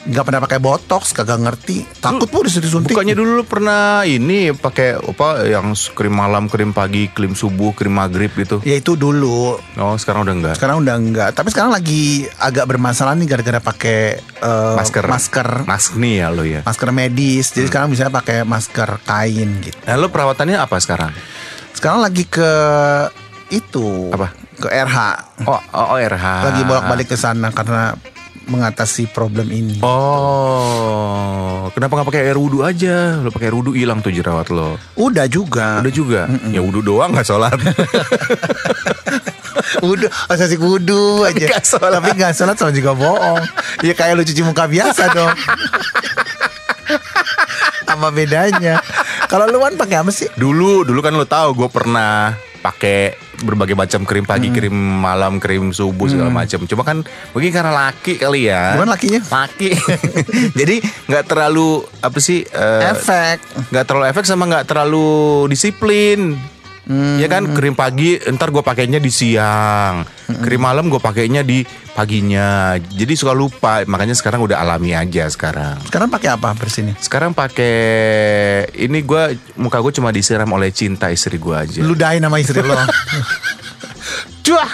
Nggak 0.03 0.25
pernah 0.27 0.41
pakai 0.43 0.59
botox, 0.59 1.11
kagak 1.11 1.39
ngerti. 1.39 1.87
Takut 1.97 2.27
pun 2.27 2.43
disuntik-suntik. 2.43 2.91
Bukannya 2.91 3.15
dulu 3.15 3.39
lu 3.39 3.43
pernah 3.43 4.03
ini 4.03 4.51
pakai 4.51 4.99
apa 4.99 5.47
yang 5.47 5.71
krim 5.95 6.11
malam, 6.11 6.51
krim 6.51 6.71
pagi, 6.71 7.07
krim 7.07 7.31
subuh, 7.31 7.71
krim 7.71 7.95
maghrib 7.95 8.27
gitu. 8.35 8.59
Ya 8.61 8.75
itu 8.75 8.93
dulu. 8.93 9.55
Oh, 9.73 9.95
sekarang 9.95 10.27
udah 10.27 10.35
enggak. 10.35 10.55
Sekarang 10.59 10.83
udah 10.83 10.95
enggak. 10.99 11.29
Tapi 11.31 11.47
sekarang 11.49 11.71
lagi 11.71 12.27
agak 12.35 12.67
bermasalah 12.67 13.15
nih 13.15 13.27
gara-gara 13.27 13.59
pakai 13.59 13.99
eh, 14.19 14.75
Masker. 14.75 15.07
masker 15.07 15.49
Mask 15.63 15.95
nih 15.95 16.13
ya 16.19 16.27
lo 16.29 16.43
ya. 16.43 16.61
masker 16.61 16.89
medis. 16.91 17.49
Jadi 17.49 17.71
sekarang 17.71 17.87
bisa 17.87 18.11
pakai 18.11 18.43
masker 18.43 18.99
kain 19.01 19.49
gitu. 19.63 19.75
Nah, 19.83 19.95
lo 19.95 20.07
perawatannya 20.07 20.59
apa 20.59 20.83
sekarang? 20.83 21.15
Sekarang 21.83 21.99
lagi 21.99 22.23
ke 22.23 22.51
itu 23.51 24.07
Apa? 24.15 24.31
Ke 24.55 24.71
RH. 24.71 24.99
Oh, 25.43 25.59
oh, 25.59 25.87
oh, 25.91 25.97
RH. 25.99 26.27
Lagi 26.47 26.63
bolak-balik 26.63 27.11
ke 27.11 27.19
sana 27.19 27.51
karena 27.51 27.91
mengatasi 28.47 29.11
problem 29.11 29.51
ini. 29.51 29.83
Oh, 29.83 31.67
kenapa 31.75 31.99
nggak 31.99 32.07
pakai 32.07 32.23
air 32.23 32.39
wudhu 32.39 32.63
aja? 32.63 33.19
Lo 33.19 33.35
pakai 33.35 33.51
air 33.51 33.55
wudhu 33.59 33.75
hilang 33.75 33.99
tuh 33.99 34.15
jerawat 34.15 34.47
lo. 34.47 34.79
Udah 34.95 35.27
juga. 35.27 35.83
Udah 35.83 35.91
juga. 35.91 36.31
Ya 36.55 36.63
wudhu 36.63 36.79
doang 36.79 37.11
nggak 37.11 37.27
sholat. 37.27 37.59
Wudhu, 39.83 40.07
asasi 40.31 40.55
wudhu 40.55 41.27
aja. 41.27 41.35
Nggak 41.35 41.67
sholat. 41.67 41.99
Tapi 41.99 42.15
nggak 42.15 42.31
sholat 42.31 42.55
sama 42.55 42.71
juga 42.71 42.95
bohong. 42.95 43.43
Ya 43.83 43.91
kayak 43.91 44.15
lu 44.15 44.23
cuci 44.23 44.39
muka 44.39 44.71
biasa 44.71 45.11
dong. 45.11 45.33
Apa 47.91 48.07
bedanya? 48.09 48.81
Kalau 49.33 49.49
lu 49.49 49.57
kan 49.57 49.73
pakai 49.73 49.97
apa 49.97 50.13
sih? 50.13 50.29
dulu, 50.37 50.85
dulu 50.85 51.01
kan 51.01 51.17
lo 51.17 51.25
tahu 51.25 51.57
gue 51.57 51.69
pernah 51.73 52.37
pakai 52.61 53.17
berbagai 53.41 53.73
macam 53.73 54.05
krim 54.05 54.23
pagi, 54.23 54.53
krim 54.53 54.71
malam, 54.71 55.41
krim 55.41 55.73
subuh 55.73 56.05
segala 56.05 56.29
macam. 56.29 56.69
Cuma 56.69 56.85
kan 56.85 57.01
mungkin 57.33 57.49
karena 57.49 57.73
laki 57.73 58.21
kali 58.21 58.45
ya. 58.45 58.77
Bukan 58.77 58.93
lakinya? 58.93 59.19
Laki. 59.25 59.73
Jadi 60.61 60.85
nggak 61.09 61.25
terlalu 61.25 61.81
apa 61.99 62.19
sih? 62.21 62.45
eh, 62.45 62.93
Efek. 62.93 63.41
nggak 63.73 63.85
terlalu 63.89 64.05
efek 64.07 64.23
sama 64.23 64.45
nggak 64.45 64.69
terlalu 64.69 65.49
disiplin. 65.49 66.37
Ya 66.91 67.31
kan 67.31 67.55
krim 67.55 67.79
pagi 67.79 68.19
ntar 68.35 68.51
gue 68.51 68.59
pakainya 68.59 68.99
di 68.99 69.07
siang, 69.07 70.03
krim 70.43 70.59
malam 70.59 70.91
gue 70.91 70.99
pakainya 70.99 71.39
di 71.39 71.63
paginya. 71.95 72.75
Jadi 72.75 73.13
suka 73.15 73.31
lupa, 73.31 73.87
makanya 73.87 74.11
sekarang 74.11 74.43
udah 74.43 74.59
alami 74.59 74.91
aja 74.91 75.23
sekarang. 75.31 75.79
Sekarang 75.87 76.11
pakai 76.11 76.35
apa 76.35 76.51
bersini? 76.51 76.91
Sekarang 76.99 77.31
pakai 77.31 78.67
ini 78.75 78.99
gue 78.99 79.39
muka 79.55 79.79
gue 79.79 79.95
cuma 79.95 80.11
disiram 80.11 80.51
oleh 80.51 80.75
cinta 80.75 81.07
istri 81.07 81.39
gue 81.39 81.55
aja. 81.55 81.79
Ludahin 81.79 82.19
nama 82.19 82.35
istri 82.35 82.59
lo. 82.59 82.75
Cuah. 84.45 84.71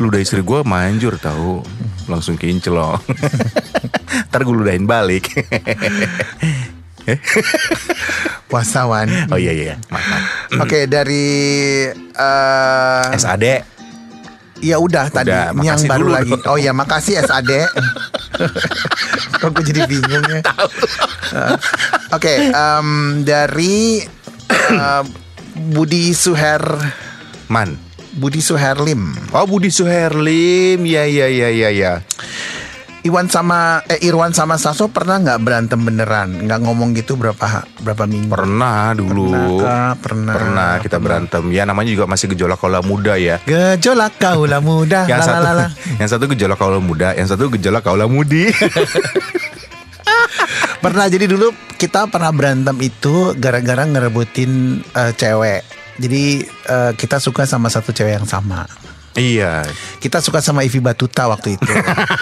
Ludah 0.00 0.24
istri 0.24 0.40
gue 0.40 0.60
manjur 0.64 1.20
tahu, 1.20 1.60
langsung 2.08 2.40
kinclong. 2.40 2.96
ntar 4.32 4.40
gue 4.40 4.54
ludahin 4.56 4.88
balik. 4.88 5.28
Puasawan. 8.50 9.06
oh 9.30 9.38
iya 9.38 9.52
iya, 9.54 9.74
maaf. 9.88 10.02
maaf. 10.02 10.22
Oke 10.66 10.90
dari 10.90 11.26
eh 11.94 13.04
SAD. 13.14 13.46
Ya 14.60 14.76
udah 14.76 15.08
tadi 15.08 15.32
Udah, 15.32 15.56
Ini 15.56 15.66
yang 15.72 15.80
baru 15.88 16.04
dulu 16.04 16.12
lagi. 16.12 16.32
dong. 16.36 16.44
Oh 16.52 16.58
ya 16.60 16.76
makasih 16.76 17.16
SAD. 17.24 17.64
Kok 19.40 19.50
gue 19.56 19.64
jadi 19.64 19.88
bingung 19.88 20.20
ya. 20.28 20.40
Uh, 21.32 21.56
Oke, 22.12 22.52
em, 22.52 22.88
dari 23.24 24.04
eh, 24.68 25.02
Budi 25.72 26.12
Suher 26.12 26.60
Man. 27.48 27.72
Budi 28.12 28.44
Suherlim. 28.44 29.16
Oh 29.32 29.46
Budi 29.48 29.72
Suherlim, 29.72 30.82
ya 30.84 31.08
ya 31.08 31.24
ya 31.30 31.48
ya 31.48 31.70
ya. 31.72 31.92
Iwan 33.00 33.32
sama 33.32 33.80
eh 33.88 33.96
Irwan 34.04 34.36
sama 34.36 34.60
Saso 34.60 34.92
pernah 34.92 35.16
nggak 35.16 35.40
berantem 35.40 35.80
beneran? 35.80 36.44
Nggak 36.44 36.60
ngomong 36.68 36.92
gitu 36.92 37.16
berapa 37.16 37.64
berapa 37.80 38.04
minggu? 38.04 38.28
Pernah 38.28 38.92
dulu. 38.92 39.64
Pernah, 39.64 39.96
pernah. 39.96 40.34
Pernah 40.36 40.70
kita 40.84 41.00
berantem. 41.00 41.48
Ya 41.48 41.64
namanya 41.64 41.96
juga 41.96 42.04
masih 42.04 42.36
gejolak 42.36 42.60
kaula 42.60 42.84
muda 42.84 43.16
ya. 43.16 43.40
Gejolak 43.48 44.20
kaula 44.20 44.60
muda. 44.60 45.06
Yang 45.10 45.24
satu, 45.24 45.32
lalalala. 45.32 45.66
yang 46.00 46.10
satu 46.12 46.24
gejolak 46.28 46.60
kaula 46.60 46.76
muda, 46.76 47.16
yang 47.16 47.24
satu 47.24 47.48
gejolak 47.48 47.80
kaula 47.80 48.04
mudi. 48.04 48.52
Pernah 50.84 51.12
jadi 51.12 51.28
dulu 51.28 51.52
kita 51.76 52.08
pernah 52.08 52.32
berantem 52.32 52.72
itu 52.80 53.36
gara-gara 53.36 53.84
ngerebutin 53.84 54.80
eh, 54.92 55.12
cewek. 55.16 55.64
Jadi 55.96 56.44
eh, 56.44 56.92
kita 56.96 57.16
suka 57.16 57.48
sama 57.48 57.72
satu 57.72 57.96
cewek 57.96 58.20
yang 58.20 58.28
sama. 58.28 58.68
Iya. 59.14 59.62
Kita 59.98 60.18
suka 60.18 60.38
sama 60.38 60.62
Ivi 60.62 60.78
Batuta 60.78 61.26
waktu 61.26 61.58
itu. 61.58 61.72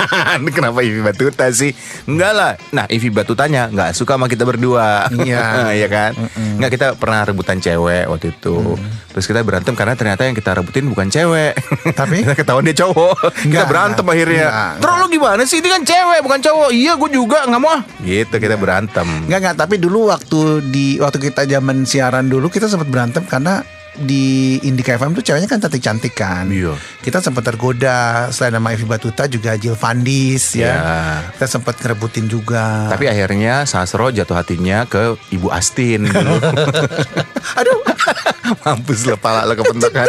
Kenapa 0.56 0.80
Ivi 0.80 1.00
Batuta 1.00 1.46
sih? 1.52 1.72
Enggak 2.08 2.32
lah. 2.34 2.52
Nah, 2.70 2.84
Ivi 2.88 3.08
Batutanya 3.08 3.68
nggak 3.68 3.92
suka 3.94 4.16
sama 4.16 4.26
kita 4.26 4.44
berdua. 4.44 5.08
Iya. 5.12 5.70
Iya 5.78 5.88
kan? 5.90 6.12
Enggak 6.58 6.70
kita 6.74 6.86
pernah 6.96 7.22
rebutan 7.22 7.60
cewek 7.60 8.08
waktu 8.08 8.32
itu. 8.34 8.74
Terus 9.12 9.24
kita 9.26 9.42
berantem 9.42 9.74
karena 9.74 9.94
ternyata 9.94 10.24
yang 10.26 10.34
kita 10.34 10.54
rebutin 10.54 10.88
bukan 10.88 11.06
cewek. 11.08 11.54
Tapi? 11.94 12.20
kita 12.24 12.34
ketahuan 12.34 12.64
dia 12.66 12.76
cowok. 12.76 13.18
kita 13.36 13.46
Enggak, 13.46 13.66
berantem 13.68 14.04
enggak. 14.04 14.16
akhirnya. 14.18 14.46
Enggak, 14.48 14.72
Terus 14.82 14.94
lu 14.98 15.06
gimana 15.10 15.42
sih? 15.44 15.56
Ini 15.62 15.68
kan 15.70 15.82
cewek 15.84 16.20
bukan 16.24 16.40
cowok. 16.42 16.68
Iya, 16.74 16.92
gue 16.98 17.10
juga 17.12 17.38
nggak 17.46 17.60
mau. 17.62 17.70
ah. 17.74 17.80
Gitu 18.02 18.34
kita 18.34 18.56
berantem. 18.58 19.06
Enggak 19.28 19.38
enggak, 19.44 19.56
tapi 19.58 19.74
dulu 19.78 20.10
waktu 20.10 20.40
di 20.68 20.86
waktu 20.98 21.18
kita 21.20 21.46
zaman 21.46 21.86
siaran 21.86 22.26
dulu 22.26 22.48
kita 22.50 22.66
sempat 22.66 22.88
berantem 22.90 23.22
karena 23.28 23.62
di 23.98 24.26
Indika 24.62 24.94
FM 24.94 25.12
tuh 25.12 25.20
ceweknya 25.20 25.46
kan 25.46 25.58
cantik-cantik 25.58 26.14
kan. 26.14 26.46
Iya. 26.48 26.78
Kita 26.98 27.18
sempat 27.18 27.42
tergoda 27.42 28.28
selain 28.28 28.54
nama 28.54 28.70
Evi 28.70 28.82
Batuta 28.82 29.26
juga 29.26 29.54
Jill 29.54 29.74
Fandis 29.74 30.54
ya. 30.54 30.64
Ya. 30.64 30.76
Kita 31.34 31.46
sempat 31.46 31.76
ngerebutin 31.76 32.26
juga. 32.26 32.86
Tapi 32.88 33.06
akhirnya 33.06 33.62
Sasro 33.62 34.08
jatuh 34.08 34.34
hatinya 34.34 34.82
ke 34.84 35.18
Ibu 35.30 35.48
Astin 35.48 36.06
dulu. 36.06 36.38
aduh, 37.58 37.78
Mampus 38.62 39.04
lo 39.04 39.16
pala 39.16 39.44
lo 39.44 39.52
kepentok 39.52 39.92
kan. 39.92 40.06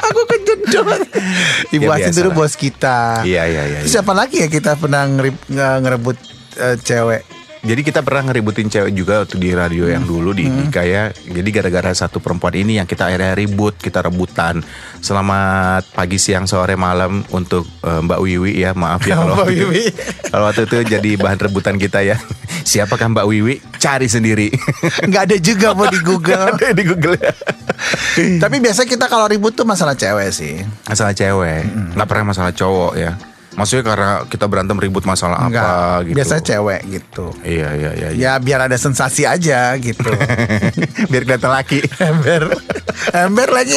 aku 0.00 0.20
kejedot. 0.26 1.00
Ibu 1.76 1.84
Ya, 1.84 1.88
biasa 1.96 2.10
dulu 2.16 2.30
lah. 2.30 2.36
bos 2.36 2.54
kita. 2.54 2.98
Iya, 3.22 3.42
iya, 3.46 3.62
iya. 3.68 3.78
Terus 3.84 3.92
siapa 3.92 4.10
lagi 4.10 4.40
ya 4.40 4.48
kita 4.48 4.74
pernah 4.74 5.06
ngerebut 5.06 6.16
eh, 6.56 6.76
cewek? 6.80 7.22
Jadi 7.60 7.84
kita 7.84 8.00
pernah 8.00 8.24
ngeributin 8.24 8.72
cewek 8.72 8.92
juga 8.96 9.20
waktu 9.20 9.36
di 9.36 9.52
radio 9.52 9.84
yang 9.84 10.08
dulu 10.08 10.32
di 10.32 10.48
Indika 10.48 10.80
ya. 10.80 11.12
Jadi 11.12 11.44
gara-gara 11.52 11.92
satu 11.92 12.16
perempuan 12.16 12.56
ini 12.56 12.80
yang 12.80 12.88
kita 12.88 13.04
akhirnya 13.04 13.36
ribut, 13.36 13.76
kita 13.76 14.00
rebutan. 14.00 14.64
Selamat 15.04 15.84
pagi, 15.92 16.16
siang, 16.16 16.48
sore, 16.48 16.72
malam 16.74 17.20
untuk 17.28 17.68
eh, 17.84 18.00
Mbak 18.00 18.16
Wiwi 18.18 18.52
ya. 18.58 18.72
Maaf 18.72 19.04
ya 19.04 19.16
kalau 19.20 19.36
Mbak 19.36 19.44
waktu 19.44 19.52
itu- 19.52 19.68
Wiwi. 19.68 19.84
kalau 20.32 20.44
waktu 20.48 20.62
itu 20.64 20.76
jadi 20.88 21.10
bahan 21.16 21.38
rebutan 21.38 21.76
kita 21.76 22.00
ya. 22.00 22.16
Siapakah 22.70 23.12
Mbak 23.12 23.26
Wiwi? 23.28 23.54
Cari 23.76 24.08
sendiri. 24.08 24.48
Nggak 25.04 25.22
ada 25.28 25.36
juga 25.36 25.76
mau 25.76 25.84
di 25.84 26.00
Google. 26.00 26.56
Ada 26.56 26.72
di 26.72 26.84
Google 26.84 27.20
ya. 27.20 27.32
Tapi 28.40 28.56
biasa 28.56 28.84
kita 28.84 29.04
kalau 29.04 29.28
ribut 29.28 29.52
tuh 29.52 29.64
masalah 29.64 29.92
cewek 29.92 30.32
sih. 30.32 30.64
Masalah 30.84 31.12
cewek, 31.12 31.64
nggak 31.92 32.08
pernah 32.08 32.32
masalah 32.32 32.52
cowok 32.52 32.92
ya. 32.96 33.16
Maksudnya 33.60 33.84
karena 33.84 34.10
kita 34.24 34.48
berantem 34.48 34.80
ribut 34.80 35.04
masalah 35.04 35.44
Enggak, 35.44 35.60
apa 35.60 36.08
gitu. 36.08 36.16
biasa 36.16 36.34
cewek 36.40 36.80
gitu. 36.88 37.26
Iya 37.44 37.68
iya 37.76 37.90
iya. 37.92 38.08
iya. 38.16 38.32
Ya 38.32 38.32
biar 38.40 38.64
ada 38.64 38.76
sensasi 38.80 39.28
aja 39.28 39.76
gitu. 39.76 40.08
Biar 41.12 41.22
kelihatan 41.28 41.52
laki. 41.52 41.84
Ember, 42.00 42.56
ember 43.12 43.48
lagi. 43.52 43.76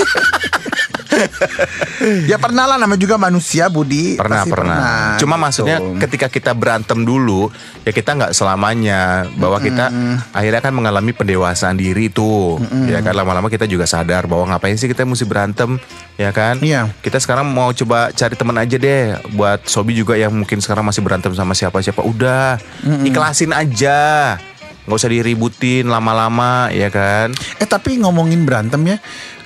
ya 2.31 2.37
pernah 2.41 2.65
lah 2.67 2.77
namanya 2.81 3.01
juga 3.01 3.15
manusia 3.19 3.69
Budi. 3.69 4.17
Pernah, 4.17 4.43
Pasti 4.43 4.51
pernah. 4.51 5.15
Cuma 5.19 5.35
gitu. 5.37 5.43
maksudnya 5.43 5.77
ketika 6.03 6.27
kita 6.29 6.51
berantem 6.53 7.05
dulu, 7.05 7.49
ya 7.85 7.91
kita 7.93 8.15
nggak 8.17 8.33
selamanya 8.35 9.27
bahwa 9.37 9.57
kita 9.61 9.89
akhirnya 10.31 10.61
kan 10.61 10.73
mengalami 10.73 11.11
pendewasaan 11.13 11.77
diri 11.77 12.09
tuh. 12.09 12.59
Ya 12.89 12.99
kan 13.01 13.13
lama-lama 13.15 13.47
kita 13.47 13.69
juga 13.69 13.85
sadar 13.87 14.25
bahwa 14.27 14.53
ngapain 14.53 14.75
sih 14.77 14.89
kita 14.89 15.05
mesti 15.05 15.25
berantem, 15.27 15.77
ya 16.17 16.33
kan? 16.35 16.59
Iya. 16.59 16.91
Kita 17.01 17.17
sekarang 17.21 17.49
mau 17.49 17.71
coba 17.73 18.11
cari 18.11 18.35
teman 18.37 18.57
aja 18.59 18.75
deh 18.77 19.17
buat 19.33 19.65
Sobi 19.69 19.95
juga 19.97 20.17
yang 20.17 20.33
mungkin 20.33 20.59
sekarang 20.59 20.85
masih 20.85 21.01
berantem 21.05 21.31
sama 21.33 21.53
siapa-siapa. 21.53 22.01
Udah, 22.03 22.57
ikhlasin 23.05 23.53
aja. 23.53 24.37
nggak 24.83 24.99
usah 24.99 25.15
diributin 25.15 25.87
lama-lama, 25.87 26.67
ya 26.67 26.91
kan? 26.91 27.31
Eh 27.55 27.63
tapi 27.63 28.03
ngomongin 28.03 28.43
berantem 28.43 28.83
ya, 28.83 28.97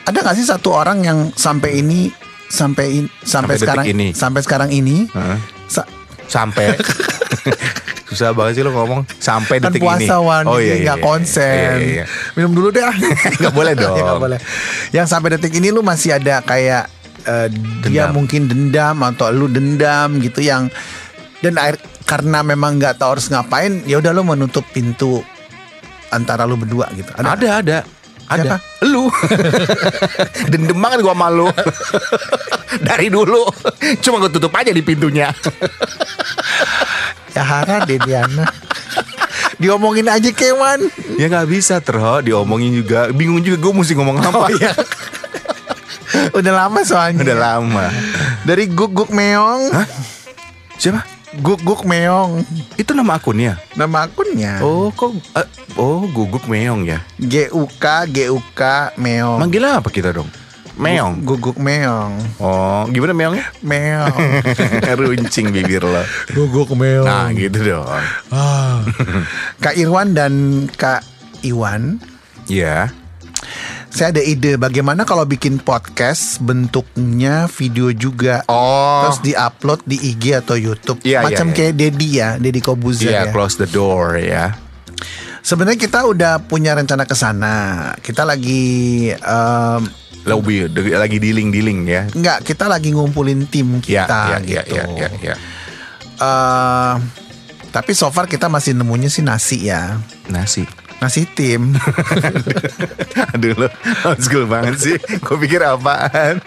ada 0.08 0.18
nggak 0.18 0.36
sih 0.36 0.46
satu 0.46 0.72
orang 0.72 1.04
yang 1.04 1.18
sampai 1.32 1.78
ini 1.78 2.08
sampai 2.48 2.86
in- 2.98 3.12
sampai, 3.20 3.54
Sampai 3.54 3.56
sekarang 3.60 3.86
ini. 3.86 4.08
sampai 4.12 4.42
sekarang 4.42 4.70
ini 4.72 5.04
Heeh. 5.06 5.38
sa- 5.68 5.90
Sampai 6.26 6.76
Susah 8.08 8.32
banget 8.32 8.56
sih 8.56 8.64
lo 8.64 8.72
ngomong 8.72 9.04
Sampai 9.14 9.60
kan 9.60 9.68
detik 9.68 9.80
ini 9.80 10.08
puasa 10.08 10.16
Wan, 10.18 10.48
Oh 10.48 10.56
jadi 10.56 10.64
iya 10.64 10.76
iya 10.78 10.84
iya. 10.90 10.96
konsen. 10.98 11.44
Iya, 11.54 11.72
iya. 11.78 12.06
Minum 12.34 12.52
dulu 12.54 12.72
deh. 12.72 12.84
Nggak 13.40 13.52
boleh 13.54 13.74
dong. 13.78 13.94
Ya, 13.94 14.04
nggak 14.06 14.22
boleh. 14.22 14.40
Yang 14.90 15.08
sampai 15.08 15.30
detik 15.30 15.52
ini 15.54 15.70
lu 15.70 15.84
masih 15.84 16.16
ada 16.16 16.40
kayak 16.42 16.88
eh, 17.24 17.48
dia 17.84 18.08
mungkin 18.10 18.48
dendam 18.48 18.96
atau 19.04 19.28
lu 19.30 19.48
dendam 19.48 20.20
gitu 20.20 20.40
yang 20.40 20.72
dan 21.40 21.60
air 21.60 21.76
karena 22.04 22.40
memang 22.42 22.80
nggak 22.80 22.96
tahu 22.96 23.20
harus 23.20 23.28
ngapain, 23.28 23.84
ya 23.84 24.00
udah 24.00 24.12
lu 24.12 24.24
menutup 24.24 24.64
pintu 24.66 25.20
antara 26.08 26.44
lu 26.44 26.56
berdua 26.56 26.88
gitu. 26.94 27.12
Ada. 27.14 27.36
Ada 27.36 27.50
ada 27.60 27.78
ada. 28.28 28.44
Siapa? 28.44 28.58
Lu. 28.88 29.08
Dendem 30.52 30.78
banget 30.78 31.00
gua 31.00 31.16
sama 31.16 31.28
lu. 31.32 31.48
Dari 32.88 33.08
dulu. 33.08 33.48
Cuma 34.04 34.20
gue 34.20 34.32
tutup 34.36 34.52
aja 34.56 34.72
di 34.72 34.84
pintunya. 34.84 35.32
Ya 37.38 37.46
hara 37.46 37.86
deh 37.86 38.02
Diana. 38.02 38.50
Diomongin 39.62 40.10
aja 40.10 40.26
kewan. 40.34 40.90
ya 41.22 41.30
nggak 41.30 41.46
bisa 41.46 41.78
terho 41.78 42.18
diomongin 42.26 42.74
juga. 42.74 43.14
Bingung 43.14 43.46
juga 43.46 43.62
gue 43.62 43.74
mesti 43.78 43.94
ngomong 43.94 44.18
apa. 44.26 44.38
Oh 44.42 44.50
iya. 44.58 44.74
Udah 46.34 46.66
lama 46.66 46.82
soalnya. 46.82 47.22
Udah 47.22 47.38
lama. 47.38 47.94
Dari 48.42 48.66
Guk 48.74 48.90
Guk 48.90 49.10
Meong. 49.14 49.70
Hah? 49.70 49.86
Siapa? 50.82 51.17
Guk 51.38 51.62
Guk 51.62 51.82
Meong. 51.86 52.42
Itu 52.78 52.98
nama 52.98 53.18
akunnya. 53.22 53.62
Nama 53.78 54.10
akunnya. 54.10 54.60
Oh 54.66 54.90
kok 54.90 55.14
eh, 55.38 55.48
Oh 55.78 56.10
guguk 56.10 56.50
meong 56.50 56.90
ya 56.90 57.06
G 57.22 57.54
U 57.54 57.70
K 57.70 58.10
G 58.10 58.34
U 58.34 58.42
K 58.58 58.94
Meong. 58.98 59.38
Manggil 59.38 59.62
apa 59.62 59.94
kita 59.94 60.10
dong 60.10 60.26
Meong 60.78 61.22
Guguk 61.22 61.62
Meong. 61.62 62.18
Oh 62.42 62.90
gimana 62.90 63.14
meongnya 63.14 63.46
Meong. 63.62 64.18
Runcing 64.98 65.54
bibir 65.54 65.86
lo 65.86 66.02
Guguk 66.34 66.74
Meong. 66.74 67.06
Nah 67.06 67.30
gitu 67.34 67.62
dong 67.62 67.86
Ah. 68.34 68.82
Kak 69.64 69.78
Irwan 69.78 70.18
dan 70.18 70.66
Kak 70.74 71.06
Iwan, 71.46 72.02
Ya 72.50 72.90
saya 73.98 74.14
ada 74.14 74.22
ide 74.22 74.62
bagaimana 74.62 75.02
kalau 75.04 75.26
bikin 75.26 75.58
podcast 75.58 76.38
bentuknya 76.38 77.50
video 77.50 77.90
juga. 77.90 78.46
Oh 78.46 79.10
Terus 79.10 79.26
diupload 79.26 79.82
di 79.84 79.98
IG 79.98 80.38
atau 80.38 80.54
YouTube, 80.54 81.02
Iya, 81.02 81.26
macam 81.26 81.50
iya, 81.50 81.54
iya. 81.54 81.58
kayak 81.58 81.74
Dedi 81.74 82.10
ya, 82.14 82.30
Dedi 82.38 82.62
Kobuzer 82.62 83.10
Iya 83.10 83.26
ya. 83.26 83.32
close 83.34 83.58
the 83.58 83.66
door 83.66 84.22
ya 84.22 84.54
Sebenarnya 85.42 85.80
kita 85.80 86.06
udah 86.06 86.44
punya 86.44 86.76
rencana 86.76 87.10
ke 87.10 87.16
sana. 87.16 87.56
Kita 87.98 88.22
lagi 88.22 89.10
Lebih 90.28 90.70
de- 90.70 90.94
lagi 90.94 91.18
dealing-dealing 91.18 91.80
ya 91.88 92.06
Enggak, 92.12 92.46
kita 92.46 92.70
lagi 92.70 92.94
ngumpulin 92.94 93.50
tim 93.50 93.82
Ya, 93.82 94.06
kita 94.06 94.20
ya, 94.28 94.38
ya, 94.38 94.62
gitu. 94.62 94.76
ya, 94.78 94.86
ya, 94.94 95.10
ya. 95.24 95.36
Eh, 96.18 96.94
tapi 97.70 97.92
so 97.94 98.14
far 98.14 98.30
kita 98.30 98.46
masih 98.46 98.78
nemunya 98.78 99.10
sih 99.10 99.26
nasi 99.26 99.66
ya. 99.66 99.98
Nasi 100.30 100.68
Nasi 100.98 101.30
tim. 101.30 101.78
Aduh 103.34 103.54
lo 103.54 103.70
old 104.04 104.18
school 104.18 104.46
banget 104.46 104.76
sih 104.78 104.98
Gue 105.22 105.38
pikir 105.38 105.62
apaan 105.62 106.42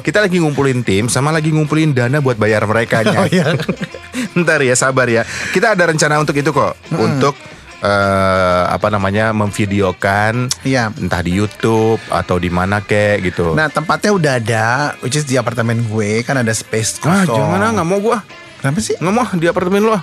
Kita 0.00 0.22
lagi 0.22 0.38
ngumpulin 0.38 0.82
tim 0.82 1.06
Sama 1.06 1.30
lagi 1.30 1.50
ngumpulin 1.50 1.90
dana 1.90 2.18
buat 2.18 2.36
bayar 2.36 2.62
mereka 2.64 3.02
Oh, 3.02 3.26
iya. 3.26 3.50
Ntar 4.38 4.62
ya 4.62 4.74
sabar 4.74 5.06
ya 5.06 5.22
Kita 5.50 5.74
ada 5.74 5.90
rencana 5.90 6.18
untuk 6.18 6.34
itu 6.34 6.50
kok 6.50 6.78
Untuk 6.92 7.34
eh, 7.80 8.62
Apa 8.68 8.90
namanya 8.90 9.34
Memvideokan 9.34 10.50
Iya. 10.62 10.94
Entah 10.94 11.22
di 11.22 11.34
Youtube 11.34 11.98
Atau 12.10 12.38
di 12.38 12.50
mana 12.50 12.78
kek 12.80 13.22
gitu 13.24 13.54
Nah 13.54 13.66
tempatnya 13.66 14.14
udah 14.14 14.32
ada, 14.38 14.68
which 15.02 15.18
is 15.18 15.26
di 15.26 15.34
apartemen 15.34 15.82
gue 15.84 16.22
kan 16.22 16.38
ada 16.38 16.54
space 16.54 17.02
Ah 17.02 17.26
kosong. 17.26 17.38
jangan 17.38 17.58
ah 17.58 17.70
Gak 17.74 17.86
mau 17.86 17.98
gua 17.98 18.18
Kenapa 18.60 18.78
sih? 18.78 18.94
Nggak 18.98 19.14
mau 19.14 19.26
di 19.34 19.46
apartemen 19.46 19.82
ah 19.90 20.02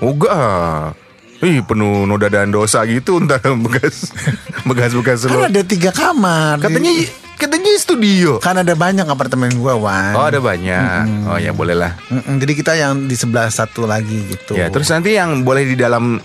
Enggak 0.00 0.32
ah. 0.32 0.92
Ih 1.38 1.60
penuh 1.60 2.04
noda 2.04 2.26
dan 2.26 2.48
dosa 2.48 2.84
gitu 2.84 3.20
Ntar 3.20 3.44
bekas 3.60 4.08
Bekas-bekas 4.62 5.24
lu 5.24 5.36
Kan 5.36 5.50
ada 5.50 5.62
tiga 5.62 5.90
kamar. 5.90 6.56
Katanya 6.58 6.92
Katanya 7.36 7.68
studio 7.76 8.40
kan 8.40 8.56
ada 8.56 8.72
banyak 8.72 9.04
apartemen 9.04 9.52
gue 9.52 9.74
Wan. 9.76 10.16
Oh 10.16 10.24
ada 10.24 10.40
banyak 10.40 11.28
Oh 11.28 11.36
ya 11.36 11.52
boleh 11.52 11.76
lah 11.76 11.92
Mm-mm, 12.08 12.40
jadi 12.40 12.52
kita 12.54 12.72
yang 12.74 13.04
di 13.04 13.12
sebelah 13.12 13.52
satu 13.52 13.84
lagi 13.84 14.24
gitu. 14.26 14.56
Ya 14.56 14.72
terus 14.72 14.88
nanti 14.88 15.12
yang 15.12 15.44
boleh 15.44 15.68
di 15.68 15.76
dalam 15.76 16.16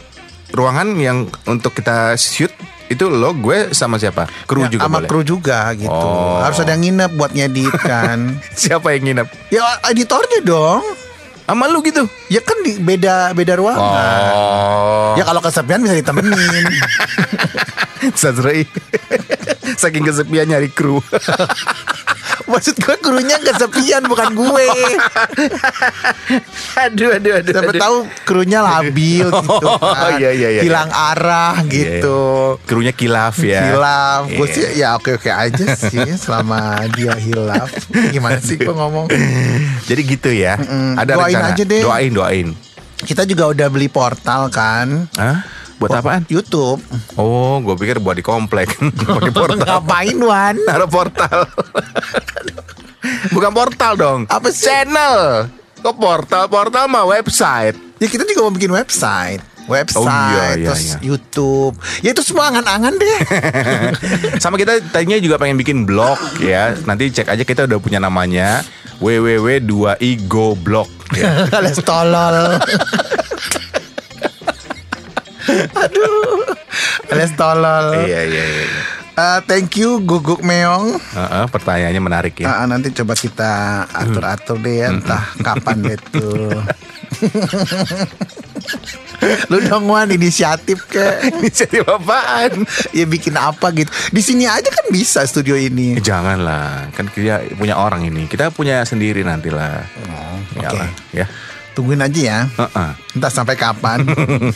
ruangan 0.52 0.96
yang 0.96 1.28
untuk 1.44 1.76
kita 1.76 2.16
shoot 2.16 2.52
itu 2.88 3.08
lo 3.08 3.32
gue 3.34 3.72
sama 3.72 3.96
siapa? 3.96 4.28
Kru 4.44 4.64
Ya, 4.64 4.72
juga 4.72 4.84
sama 4.84 4.98
boleh. 5.00 5.08
kru 5.08 5.22
juga 5.24 5.60
gitu. 5.76 5.92
Oh. 5.92 6.40
Harus 6.40 6.60
ada 6.60 6.76
yang 6.76 6.84
nginep 6.84 7.12
buat 7.16 7.32
ngedit 7.32 7.76
kan. 7.78 8.20
Siapa 8.62 8.92
yang 8.92 9.04
nginep? 9.08 9.28
ya 9.48 9.64
editornya 9.88 10.40
dong. 10.44 10.84
Sama 11.52 11.68
lu 11.68 11.84
gitu. 11.84 12.08
Ya 12.32 12.40
kan 12.40 12.56
di 12.64 12.80
beda 12.80 13.36
beda 13.36 13.60
ruangan. 13.60 14.32
Oh. 14.32 15.20
Ya 15.20 15.28
kalau 15.28 15.44
kesepian 15.44 15.84
bisa 15.84 16.00
ditemenin. 16.00 16.64
Sazrai. 18.24 18.64
Saking 19.76 20.08
kesepian 20.08 20.48
nyari 20.48 20.72
kru. 20.72 21.04
Maksud 22.52 22.76
gue 22.76 22.96
krunya 22.98 23.38
kesepian 23.38 24.02
bukan 24.04 24.34
gue. 24.34 24.66
aduh, 26.78 27.10
aduh, 27.14 27.32
aduh. 27.40 27.52
Siapa 27.52 27.72
aduh. 27.72 27.80
tahu 27.80 27.96
krunya 28.24 28.60
labil 28.60 29.28
gitu 29.38 29.58
Oh, 29.62 29.78
kan. 29.80 30.18
iya, 30.18 30.30
iya, 30.32 30.48
iya. 30.52 30.62
Hilang 30.62 30.90
arah 30.90 31.56
gitu. 31.66 32.58
Iya. 32.58 32.66
Krunya 32.66 32.92
kilaf 32.92 33.36
ya. 33.40 33.62
Hilaf, 33.68 34.22
gue 34.28 34.42
Iya. 34.42 34.52
sih 34.52 34.64
ya 34.76 34.88
oke 34.96 35.10
oke 35.16 35.30
aja 35.30 35.64
sih 35.72 36.08
selama 36.16 36.84
dia 36.92 37.14
hilaf. 37.16 37.70
Gimana 38.12 38.38
sih 38.38 38.58
gue 38.58 38.70
ngomong? 38.70 39.08
Jadi 39.90 40.02
gitu 40.04 40.30
ya. 40.30 40.56
Ada 40.96 41.12
Doain 41.16 41.34
rencana. 41.34 41.48
aja 41.52 41.64
deh. 41.64 41.82
Doain, 41.82 42.12
doain. 42.12 42.48
Kita 42.98 43.24
juga 43.24 43.48
udah 43.48 43.68
beli 43.68 43.88
portal 43.88 44.48
kan. 44.48 45.08
Hah? 45.16 45.44
Buat 45.82 45.98
apaan? 45.98 46.22
YouTube. 46.30 46.78
Oh, 47.18 47.58
gue 47.58 47.74
pikir 47.74 47.98
buat 47.98 48.14
di 48.14 48.22
komplek. 48.22 48.70
Pakai 49.02 49.34
portal. 49.34 49.66
Ngapain 49.66 50.18
Wan? 50.22 50.56
Naruh 50.62 50.86
portal. 50.86 51.50
Bukan 53.34 53.50
portal 53.50 53.94
dong. 53.98 54.20
Apa 54.30 54.54
sih? 54.54 54.70
Channel. 54.70 55.50
Kok 55.82 55.98
portal? 55.98 56.46
Portal 56.46 56.86
mah 56.86 57.10
website. 57.10 57.74
Ya 57.98 58.06
kita 58.06 58.30
juga 58.30 58.46
mau 58.46 58.54
bikin 58.54 58.70
website. 58.70 59.42
Website, 59.66 60.04
Oh, 60.04 60.10
iya, 60.10 60.46
iya, 60.58 60.68
terus 60.70 60.86
iya. 60.86 60.98
YouTube. 61.02 61.74
Ya 62.02 62.14
itu 62.14 62.22
semua 62.22 62.50
angan-angan 62.50 62.94
deh. 62.98 63.20
Sama 64.44 64.58
kita 64.58 64.82
tadinya 64.90 65.18
juga 65.18 65.38
pengen 65.38 65.58
bikin 65.58 65.86
blog 65.86 66.18
ya. 66.38 66.78
Nanti 66.86 67.10
cek 67.10 67.26
aja 67.26 67.42
kita 67.42 67.66
udah 67.66 67.78
punya 67.78 67.98
namanya 67.98 68.62
www2igo 69.02 70.58
blog 70.62 70.90
ya. 71.14 71.46
Alias 71.58 71.82
tolol. 71.82 72.58
Aduh. 75.78 76.46
Alias 77.10 77.34
tolol. 77.34 78.02
iya 78.02 78.22
iya 78.24 78.44
iya. 78.46 78.66
Eh, 79.12 79.40
thank 79.44 79.76
you 79.76 80.00
Guguk 80.00 80.40
Meong. 80.40 80.96
Heeh, 80.96 81.46
pertanyaannya 81.46 82.02
menarik 82.02 82.36
ya. 82.40 82.48
Ah, 82.54 82.66
nanti 82.66 82.90
coba 82.92 83.12
kita 83.14 83.52
atur-atur 83.86 84.56
deh 84.58 84.76
ya 84.80 84.88
entah 84.90 85.36
kapan 85.42 85.84
deh 85.84 86.00
tuh. 86.10 86.64
Lu 89.52 89.62
dong 89.62 89.86
Wan 89.86 90.10
inisiatif 90.10 90.88
ke 90.88 91.06
Inisiatif 91.30 91.86
apaan? 91.86 92.66
Ya 92.90 93.06
bikin 93.06 93.36
apa 93.36 93.70
gitu 93.70 93.92
Di 94.10 94.18
sini 94.18 94.50
aja 94.50 94.66
kan 94.66 94.90
bisa 94.90 95.22
studio 95.24 95.54
ini 95.54 95.94
Eh, 95.94 96.02
Janganlah, 96.02 96.90
kan 96.92 97.06
kita 97.06 97.46
punya 97.54 97.78
orang 97.78 98.02
ini. 98.02 98.26
Kita 98.26 98.50
punya 98.50 98.82
sendiri 98.82 99.22
nantilah. 99.22 99.86
oke. 100.56 100.64
Yalah, 100.64 100.90
ya. 101.14 101.26
Tungguin 101.72 102.04
aja 102.04 102.22
ya 102.22 102.40
Heeh. 102.52 102.92
Entah 103.16 103.32
sampai 103.32 103.56
kapan 103.56 104.04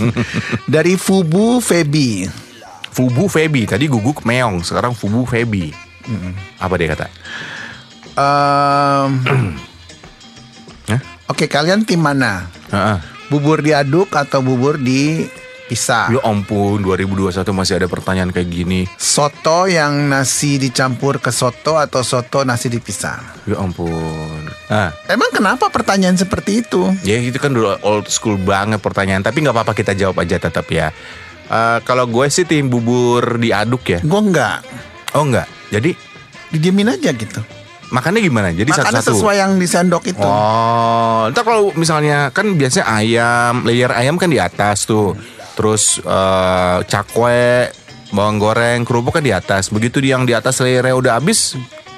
Dari 0.74 1.00
Fubu 1.00 1.64
Febi 1.64 2.28
Fubu 2.96 3.28
Febi 3.28 3.68
tadi 3.68 3.92
guguk 3.92 4.24
meong, 4.24 4.64
sekarang 4.64 4.96
Fubu 4.96 5.28
Febi. 5.28 5.68
Apa 6.64 6.80
dia 6.80 6.96
kata? 6.96 7.12
Hah? 8.16 9.12
Oke 11.28 11.52
kalian 11.52 11.84
tim 11.84 12.00
mana? 12.00 12.48
Heeh. 12.72 12.98
Bubur 13.28 13.60
diaduk 13.60 14.16
atau 14.16 14.40
bubur 14.40 14.80
dipisah? 15.66 16.14
Ya 16.14 16.22
ampun, 16.22 16.86
2021 16.86 17.42
masih 17.50 17.82
ada 17.82 17.90
pertanyaan 17.90 18.30
kayak 18.30 18.46
gini. 18.48 18.86
Soto 18.96 19.66
yang 19.66 20.14
nasi 20.14 20.62
dicampur 20.62 21.18
ke 21.18 21.34
soto 21.34 21.82
atau 21.82 22.06
soto 22.06 22.46
nasi 22.46 22.70
dipisah? 22.70 23.42
Ya 23.50 23.58
ampun. 23.58 24.46
Ah, 24.70 24.94
Emang 25.10 25.34
kenapa 25.34 25.74
pertanyaan 25.74 26.14
seperti 26.16 26.62
itu? 26.62 26.86
ya 27.02 27.18
itu 27.18 27.42
kan 27.42 27.50
dulu 27.50 27.74
old 27.82 28.06
school 28.08 28.38
banget 28.38 28.78
pertanyaan. 28.78 29.26
Tapi 29.26 29.42
nggak 29.42 29.56
apa-apa 29.58 29.74
kita 29.74 29.98
jawab 29.98 30.22
aja 30.22 30.38
tetap 30.38 30.70
ya. 30.70 30.94
Eh, 31.46 31.78
kalau 31.82 32.06
gue 32.06 32.26
sih 32.30 32.46
tim 32.46 32.70
bubur 32.70 33.42
diaduk 33.42 33.82
ya. 33.86 34.00
Gue 34.02 34.22
enggak 34.22 34.62
Oh 35.14 35.26
enggak. 35.26 35.46
Jadi 35.70 35.94
Didiemin 36.46 36.94
aja 36.94 37.10
gitu 37.10 37.42
makannya 37.86 38.18
gimana? 38.18 38.50
Jadi 38.50 38.74
Makannya 38.74 38.98
satu-satu. 38.98 39.14
sesuai 39.14 39.36
yang 39.38 39.52
di 39.62 39.68
sendok 39.70 40.04
itu 40.10 40.26
Oh, 40.26 41.30
ntar 41.30 41.46
kalau 41.46 41.70
misalnya 41.78 42.34
kan 42.34 42.50
biasanya 42.58 42.90
ayam, 42.92 43.62
layer 43.62 43.94
ayam 43.94 44.18
kan 44.18 44.26
di 44.26 44.42
atas 44.42 44.90
tuh. 44.90 45.14
Terus 45.56 45.98
eh, 46.00 46.78
cakwe, 46.84 47.72
bawang 48.12 48.38
goreng, 48.38 48.84
kerupuk 48.84 49.16
kan 49.16 49.24
di 49.24 49.32
atas. 49.32 49.72
Begitu 49.72 50.00
di 50.00 50.12
yang 50.12 50.24
di 50.24 50.36
atas 50.36 50.60
layernya 50.60 50.94
udah 50.94 51.14
habis, 51.16 51.56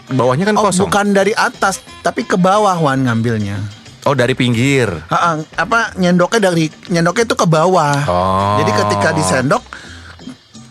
bawahnya 0.08 0.46
kan 0.46 0.56
Oh 0.56 0.70
kosong. 0.70 0.88
bukan 0.88 1.12
dari 1.12 1.34
atas 1.34 1.84
Tapi 2.00 2.24
ke 2.24 2.39
bawah 2.39 2.80
Wan 2.80 3.04
ngambilnya 3.04 3.60
Oh, 4.08 4.15
dari 4.15 4.32
pinggir. 4.32 4.88
Ha-ha, 5.12 5.36
Apa 5.58 5.91
nyendoknya 6.00 6.39
dari 6.41 6.72
Nyendoknya 6.88 7.28
itu 7.28 7.36
ke 7.36 7.43
bawah 7.43 7.98
Oh. 8.08 8.56
Jadi 8.58 8.72
ketika 8.72 9.10
disendok 9.12 9.63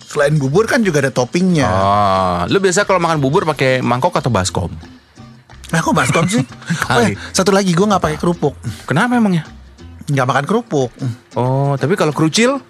Selain 0.07 0.33
bubur 0.33 0.65
kan 0.65 0.81
juga 0.81 1.05
ada 1.05 1.13
toppingnya 1.13 1.69
Oh, 1.69 2.39
lu 2.49 2.57
biasa 2.59 2.89
kalau 2.89 2.97
makan 2.97 3.21
bubur 3.21 3.45
pakai 3.45 3.85
mangkok 3.85 4.17
atau 4.17 4.33
baskom? 4.33 4.73
Nah 5.69 5.83
kok 5.83 5.93
baskom 5.93 6.25
sih? 6.25 6.41
oh, 6.95 7.03
ya, 7.03 7.13
satu 7.29 7.53
lagi 7.53 7.77
gue 7.77 7.85
nggak 7.85 8.01
pakai 8.01 8.17
kerupuk 8.17 8.57
Kenapa 8.89 9.21
emangnya? 9.21 9.45
Nggak 10.07 10.27
makan 10.27 10.45
kerupuk 10.47 10.91
Oh, 11.37 11.77
tapi 11.77 12.01
kalau 12.01 12.17
kerucil? 12.17 12.57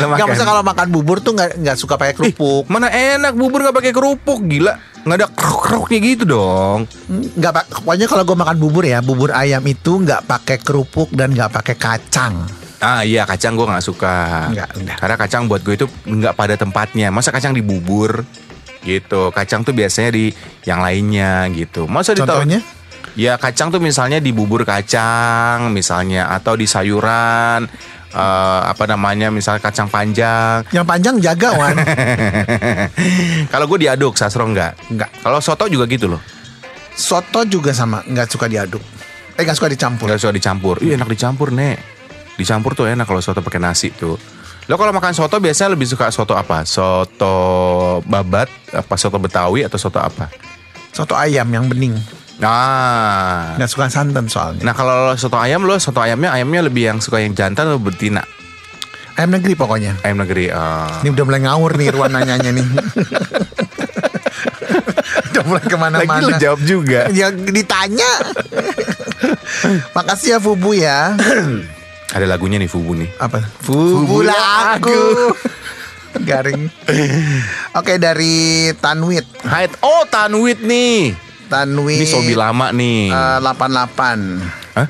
Nggak 0.00 0.08
makan. 0.08 0.32
usah 0.32 0.46
kalau 0.48 0.62
makan 0.64 0.88
bubur 0.88 1.20
tuh 1.20 1.36
nggak 1.36 1.60
nggak 1.60 1.76
suka 1.76 2.00
pakai 2.00 2.12
Ih, 2.12 2.16
kerupuk 2.32 2.64
mana 2.72 2.88
enak 2.88 3.36
bubur 3.36 3.60
nggak 3.60 3.76
pakai 3.76 3.92
kerupuk, 3.92 4.40
gila. 4.48 4.80
Nggak 5.04 5.16
ada 5.16 5.28
krok-kroknya 5.28 5.98
gitu 6.00 6.24
dong. 6.24 6.88
nggak 7.10 7.52
pak 7.52 7.64
pokoknya 7.70 8.06
kalau 8.08 8.24
gue 8.24 8.36
makan 8.36 8.56
bubur 8.56 8.84
ya 8.84 9.00
bubur 9.00 9.32
ayam 9.32 9.60
itu 9.64 10.00
nggak 10.00 10.24
pakai 10.24 10.56
kerupuk 10.56 11.12
dan 11.12 11.32
nggak 11.32 11.52
pakai 11.52 11.76
kacang 11.76 12.48
Ah 12.80 13.04
iya 13.04 13.28
kacang 13.28 13.60
gue 13.60 13.68
nggak 13.68 13.84
suka. 13.84 14.48
Nggak, 14.48 14.68
udah. 14.80 14.96
Karena 14.96 15.16
kacang 15.20 15.42
buat 15.44 15.60
gue 15.60 15.76
itu 15.76 15.84
nggak 15.84 16.32
pada 16.32 16.56
tempatnya. 16.56 17.12
Masa 17.12 17.28
kacang 17.28 17.52
di 17.52 17.60
bubur 17.60 18.24
gitu. 18.80 19.28
Kacang 19.36 19.68
tuh 19.68 19.76
biasanya 19.76 20.16
di 20.16 20.32
yang 20.64 20.80
lainnya 20.80 21.44
gitu. 21.52 21.84
Masa 21.84 22.16
Contohnya? 22.16 22.64
Ya 23.18 23.34
kacang 23.36 23.74
tuh 23.74 23.82
misalnya 23.82 24.22
di 24.22 24.30
bubur 24.30 24.62
kacang 24.62 25.70
misalnya 25.74 26.30
atau 26.30 26.54
di 26.54 26.66
sayuran 26.66 27.66
eh, 28.14 28.60
apa 28.66 28.84
namanya 28.86 29.34
misalnya 29.34 29.62
kacang 29.62 29.90
panjang. 29.90 30.62
yang 30.70 30.86
panjang 30.86 31.18
jaga 31.18 31.54
wan 31.58 31.76
Kalau 33.52 33.66
gue 33.66 33.78
diaduk 33.82 34.14
sasro 34.14 34.46
nggak? 34.46 34.94
Nggak. 34.94 35.10
Kalau 35.26 35.38
soto 35.42 35.66
juga 35.66 35.90
gitu 35.90 36.06
loh. 36.06 36.22
soto 36.94 37.46
juga 37.48 37.72
sama 37.72 38.04
nggak 38.04 38.28
suka 38.28 38.44
diaduk 38.44 38.82
eh 39.38 39.42
nggak 39.46 39.56
suka 39.56 39.72
dicampur 39.72 40.04
Nggak 40.10 40.20
suka 40.20 40.34
dicampur. 40.36 40.74
Iya 40.84 41.00
enak 41.00 41.08
dicampur 41.08 41.48
nek. 41.54 41.78
Dicampur 42.36 42.76
tuh 42.76 42.86
enak 42.92 43.08
kalau 43.08 43.24
soto 43.24 43.40
pakai 43.40 43.60
nasi 43.62 43.88
tuh. 43.88 44.20
Lo 44.68 44.76
kalau 44.76 44.92
makan 44.92 45.16
soto 45.16 45.40
biasanya 45.40 45.74
lebih 45.74 45.88
suka 45.88 46.12
soto 46.12 46.36
apa? 46.36 46.62
Soto 46.68 47.34
babat, 48.04 48.52
apa 48.70 48.94
soto 49.00 49.16
betawi 49.16 49.64
atau 49.64 49.80
soto 49.80 49.98
apa? 49.98 50.28
soto 50.90 51.14
ayam 51.14 51.46
yang 51.50 51.66
bening 51.70 51.94
Nah, 52.40 53.52
nggak 53.54 53.68
suka 53.68 53.86
santan 53.86 54.24
soalnya 54.24 54.62
nah 54.62 54.72
kalau 54.72 55.06
lo 55.06 55.14
soto 55.14 55.36
ayam 55.36 55.60
lo 55.60 55.76
soto 55.76 55.98
ayamnya 55.98 56.32
ayamnya 56.32 56.64
lebih 56.64 56.86
yang 56.86 56.98
suka 56.98 57.18
yang 57.18 57.32
jantan 57.32 57.66
atau 57.66 57.76
betina? 57.76 58.22
ayam 59.12 59.30
negeri 59.30 59.52
pokoknya 59.52 59.92
Ayam 60.00 60.18
negeri. 60.18 60.48
ah. 60.48 60.88
ini 61.00 61.10
udah 61.10 61.22
mulai 61.22 61.40
ngawur 61.42 61.70
nih 61.76 61.86
Ruan 61.90 62.10
nanyanya 62.10 62.50
nih 62.50 62.64
udah 65.30 65.42
mulai 65.44 65.60
Lagi 65.60 65.66
ke 65.66 65.76
mana-mana 65.76 66.24
lo 66.24 66.30
jawab 66.38 66.60
juga. 66.62 67.00
ya 67.12 67.28
ditanya 67.28 68.08
makasih 69.92 70.28
ya 70.30 70.38
Fubu 70.40 70.72
ya 70.72 71.14
Ada 72.10 72.26
lagunya 72.26 72.56
nih 72.56 72.66
Fubu 72.66 72.96
nih. 72.96 73.06
apa 73.20 73.38
Fubu 73.60 74.24
lah 74.24 74.74
aku 74.74 74.96
garing 76.24 76.68
oke 77.72 77.92
dari 77.96 78.68
Tanwit 78.74 79.24
Hai, 79.44 79.64
oh 79.80 80.04
Tanwit 80.04 80.60
nih. 80.60 81.14
Tanwit 81.50 81.98
Ini 81.98 82.06
sobi 82.06 82.32
lama 82.32 82.70
nih. 82.70 83.10
eh, 83.10 83.38
88 83.42 84.38
Hah? 84.72 84.88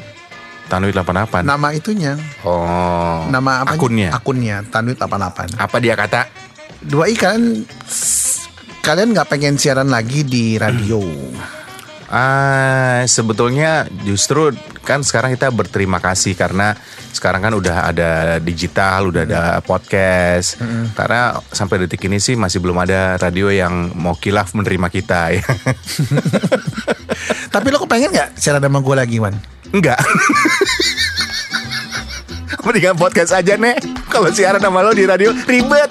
Tanwit 0.69 0.93
88. 0.93 1.43
nama 1.43 1.73
itunya 1.73 2.15
Oh. 2.41 3.27
nama 3.27 3.65
apa 3.65 3.75
Akunnya. 3.75 4.13
akunnya 4.13 4.63
Tanwit 4.65 4.95
88 4.97 5.57
Apa 5.57 5.77
dia 5.81 5.97
kata? 5.97 6.29
dua 6.81 7.05
i 7.05 7.15
kalian 7.15 7.65
kalian 8.81 9.13
nggak 9.13 9.29
pengen 9.29 9.57
siaran 9.57 9.89
lagi 9.89 10.23
di 10.23 10.57
radio 10.57 11.01
Ah, 12.07 13.05
sebetulnya 13.05 13.85
justru 14.03 14.51
kan 14.81 15.05
sekarang 15.05 15.37
kita 15.37 15.53
berterima 15.53 16.01
kasih 16.01 16.35
karena 16.35 16.75
sekarang 17.13 17.45
kan 17.45 17.53
udah 17.53 17.91
ada 17.91 18.11
digital, 18.41 19.13
udah 19.13 19.23
ada 19.29 19.43
podcast. 19.61 20.57
Karena 20.97 21.37
sampai 21.53 21.85
detik 21.85 22.05
ini 22.09 22.19
sih 22.19 22.35
masih 22.35 22.59
belum 22.65 22.81
ada 22.81 23.21
radio 23.21 23.53
yang 23.53 23.93
mau 23.95 24.17
kilaf 24.17 24.57
menerima 24.57 24.89
kita 24.89 25.21
ya. 25.37 25.45
tapi 27.55 27.67
lo 27.75 27.83
kepengen 27.83 28.15
nggak 28.15 28.31
siaran 28.39 28.63
sama 28.63 28.79
gue 28.81 28.97
lagi 28.97 29.17
Wan 29.19 29.35
Enggak. 29.71 29.99
Mendingan 32.67 32.99
podcast 32.99 33.33
aja 33.33 33.55
nih. 33.55 33.79
Kalau 34.11 34.29
siaran 34.35 34.61
sama 34.61 34.83
lo 34.83 34.91
di 34.91 35.07
radio 35.07 35.31
ribet. 35.47 35.91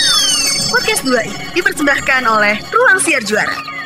Podcast 0.71 1.03
2i 1.03 1.51
dipersembahkan 1.51 2.23
oleh 2.31 2.55
Ruang 2.71 2.95
Siar 3.03 3.19
Juara. 3.27 3.80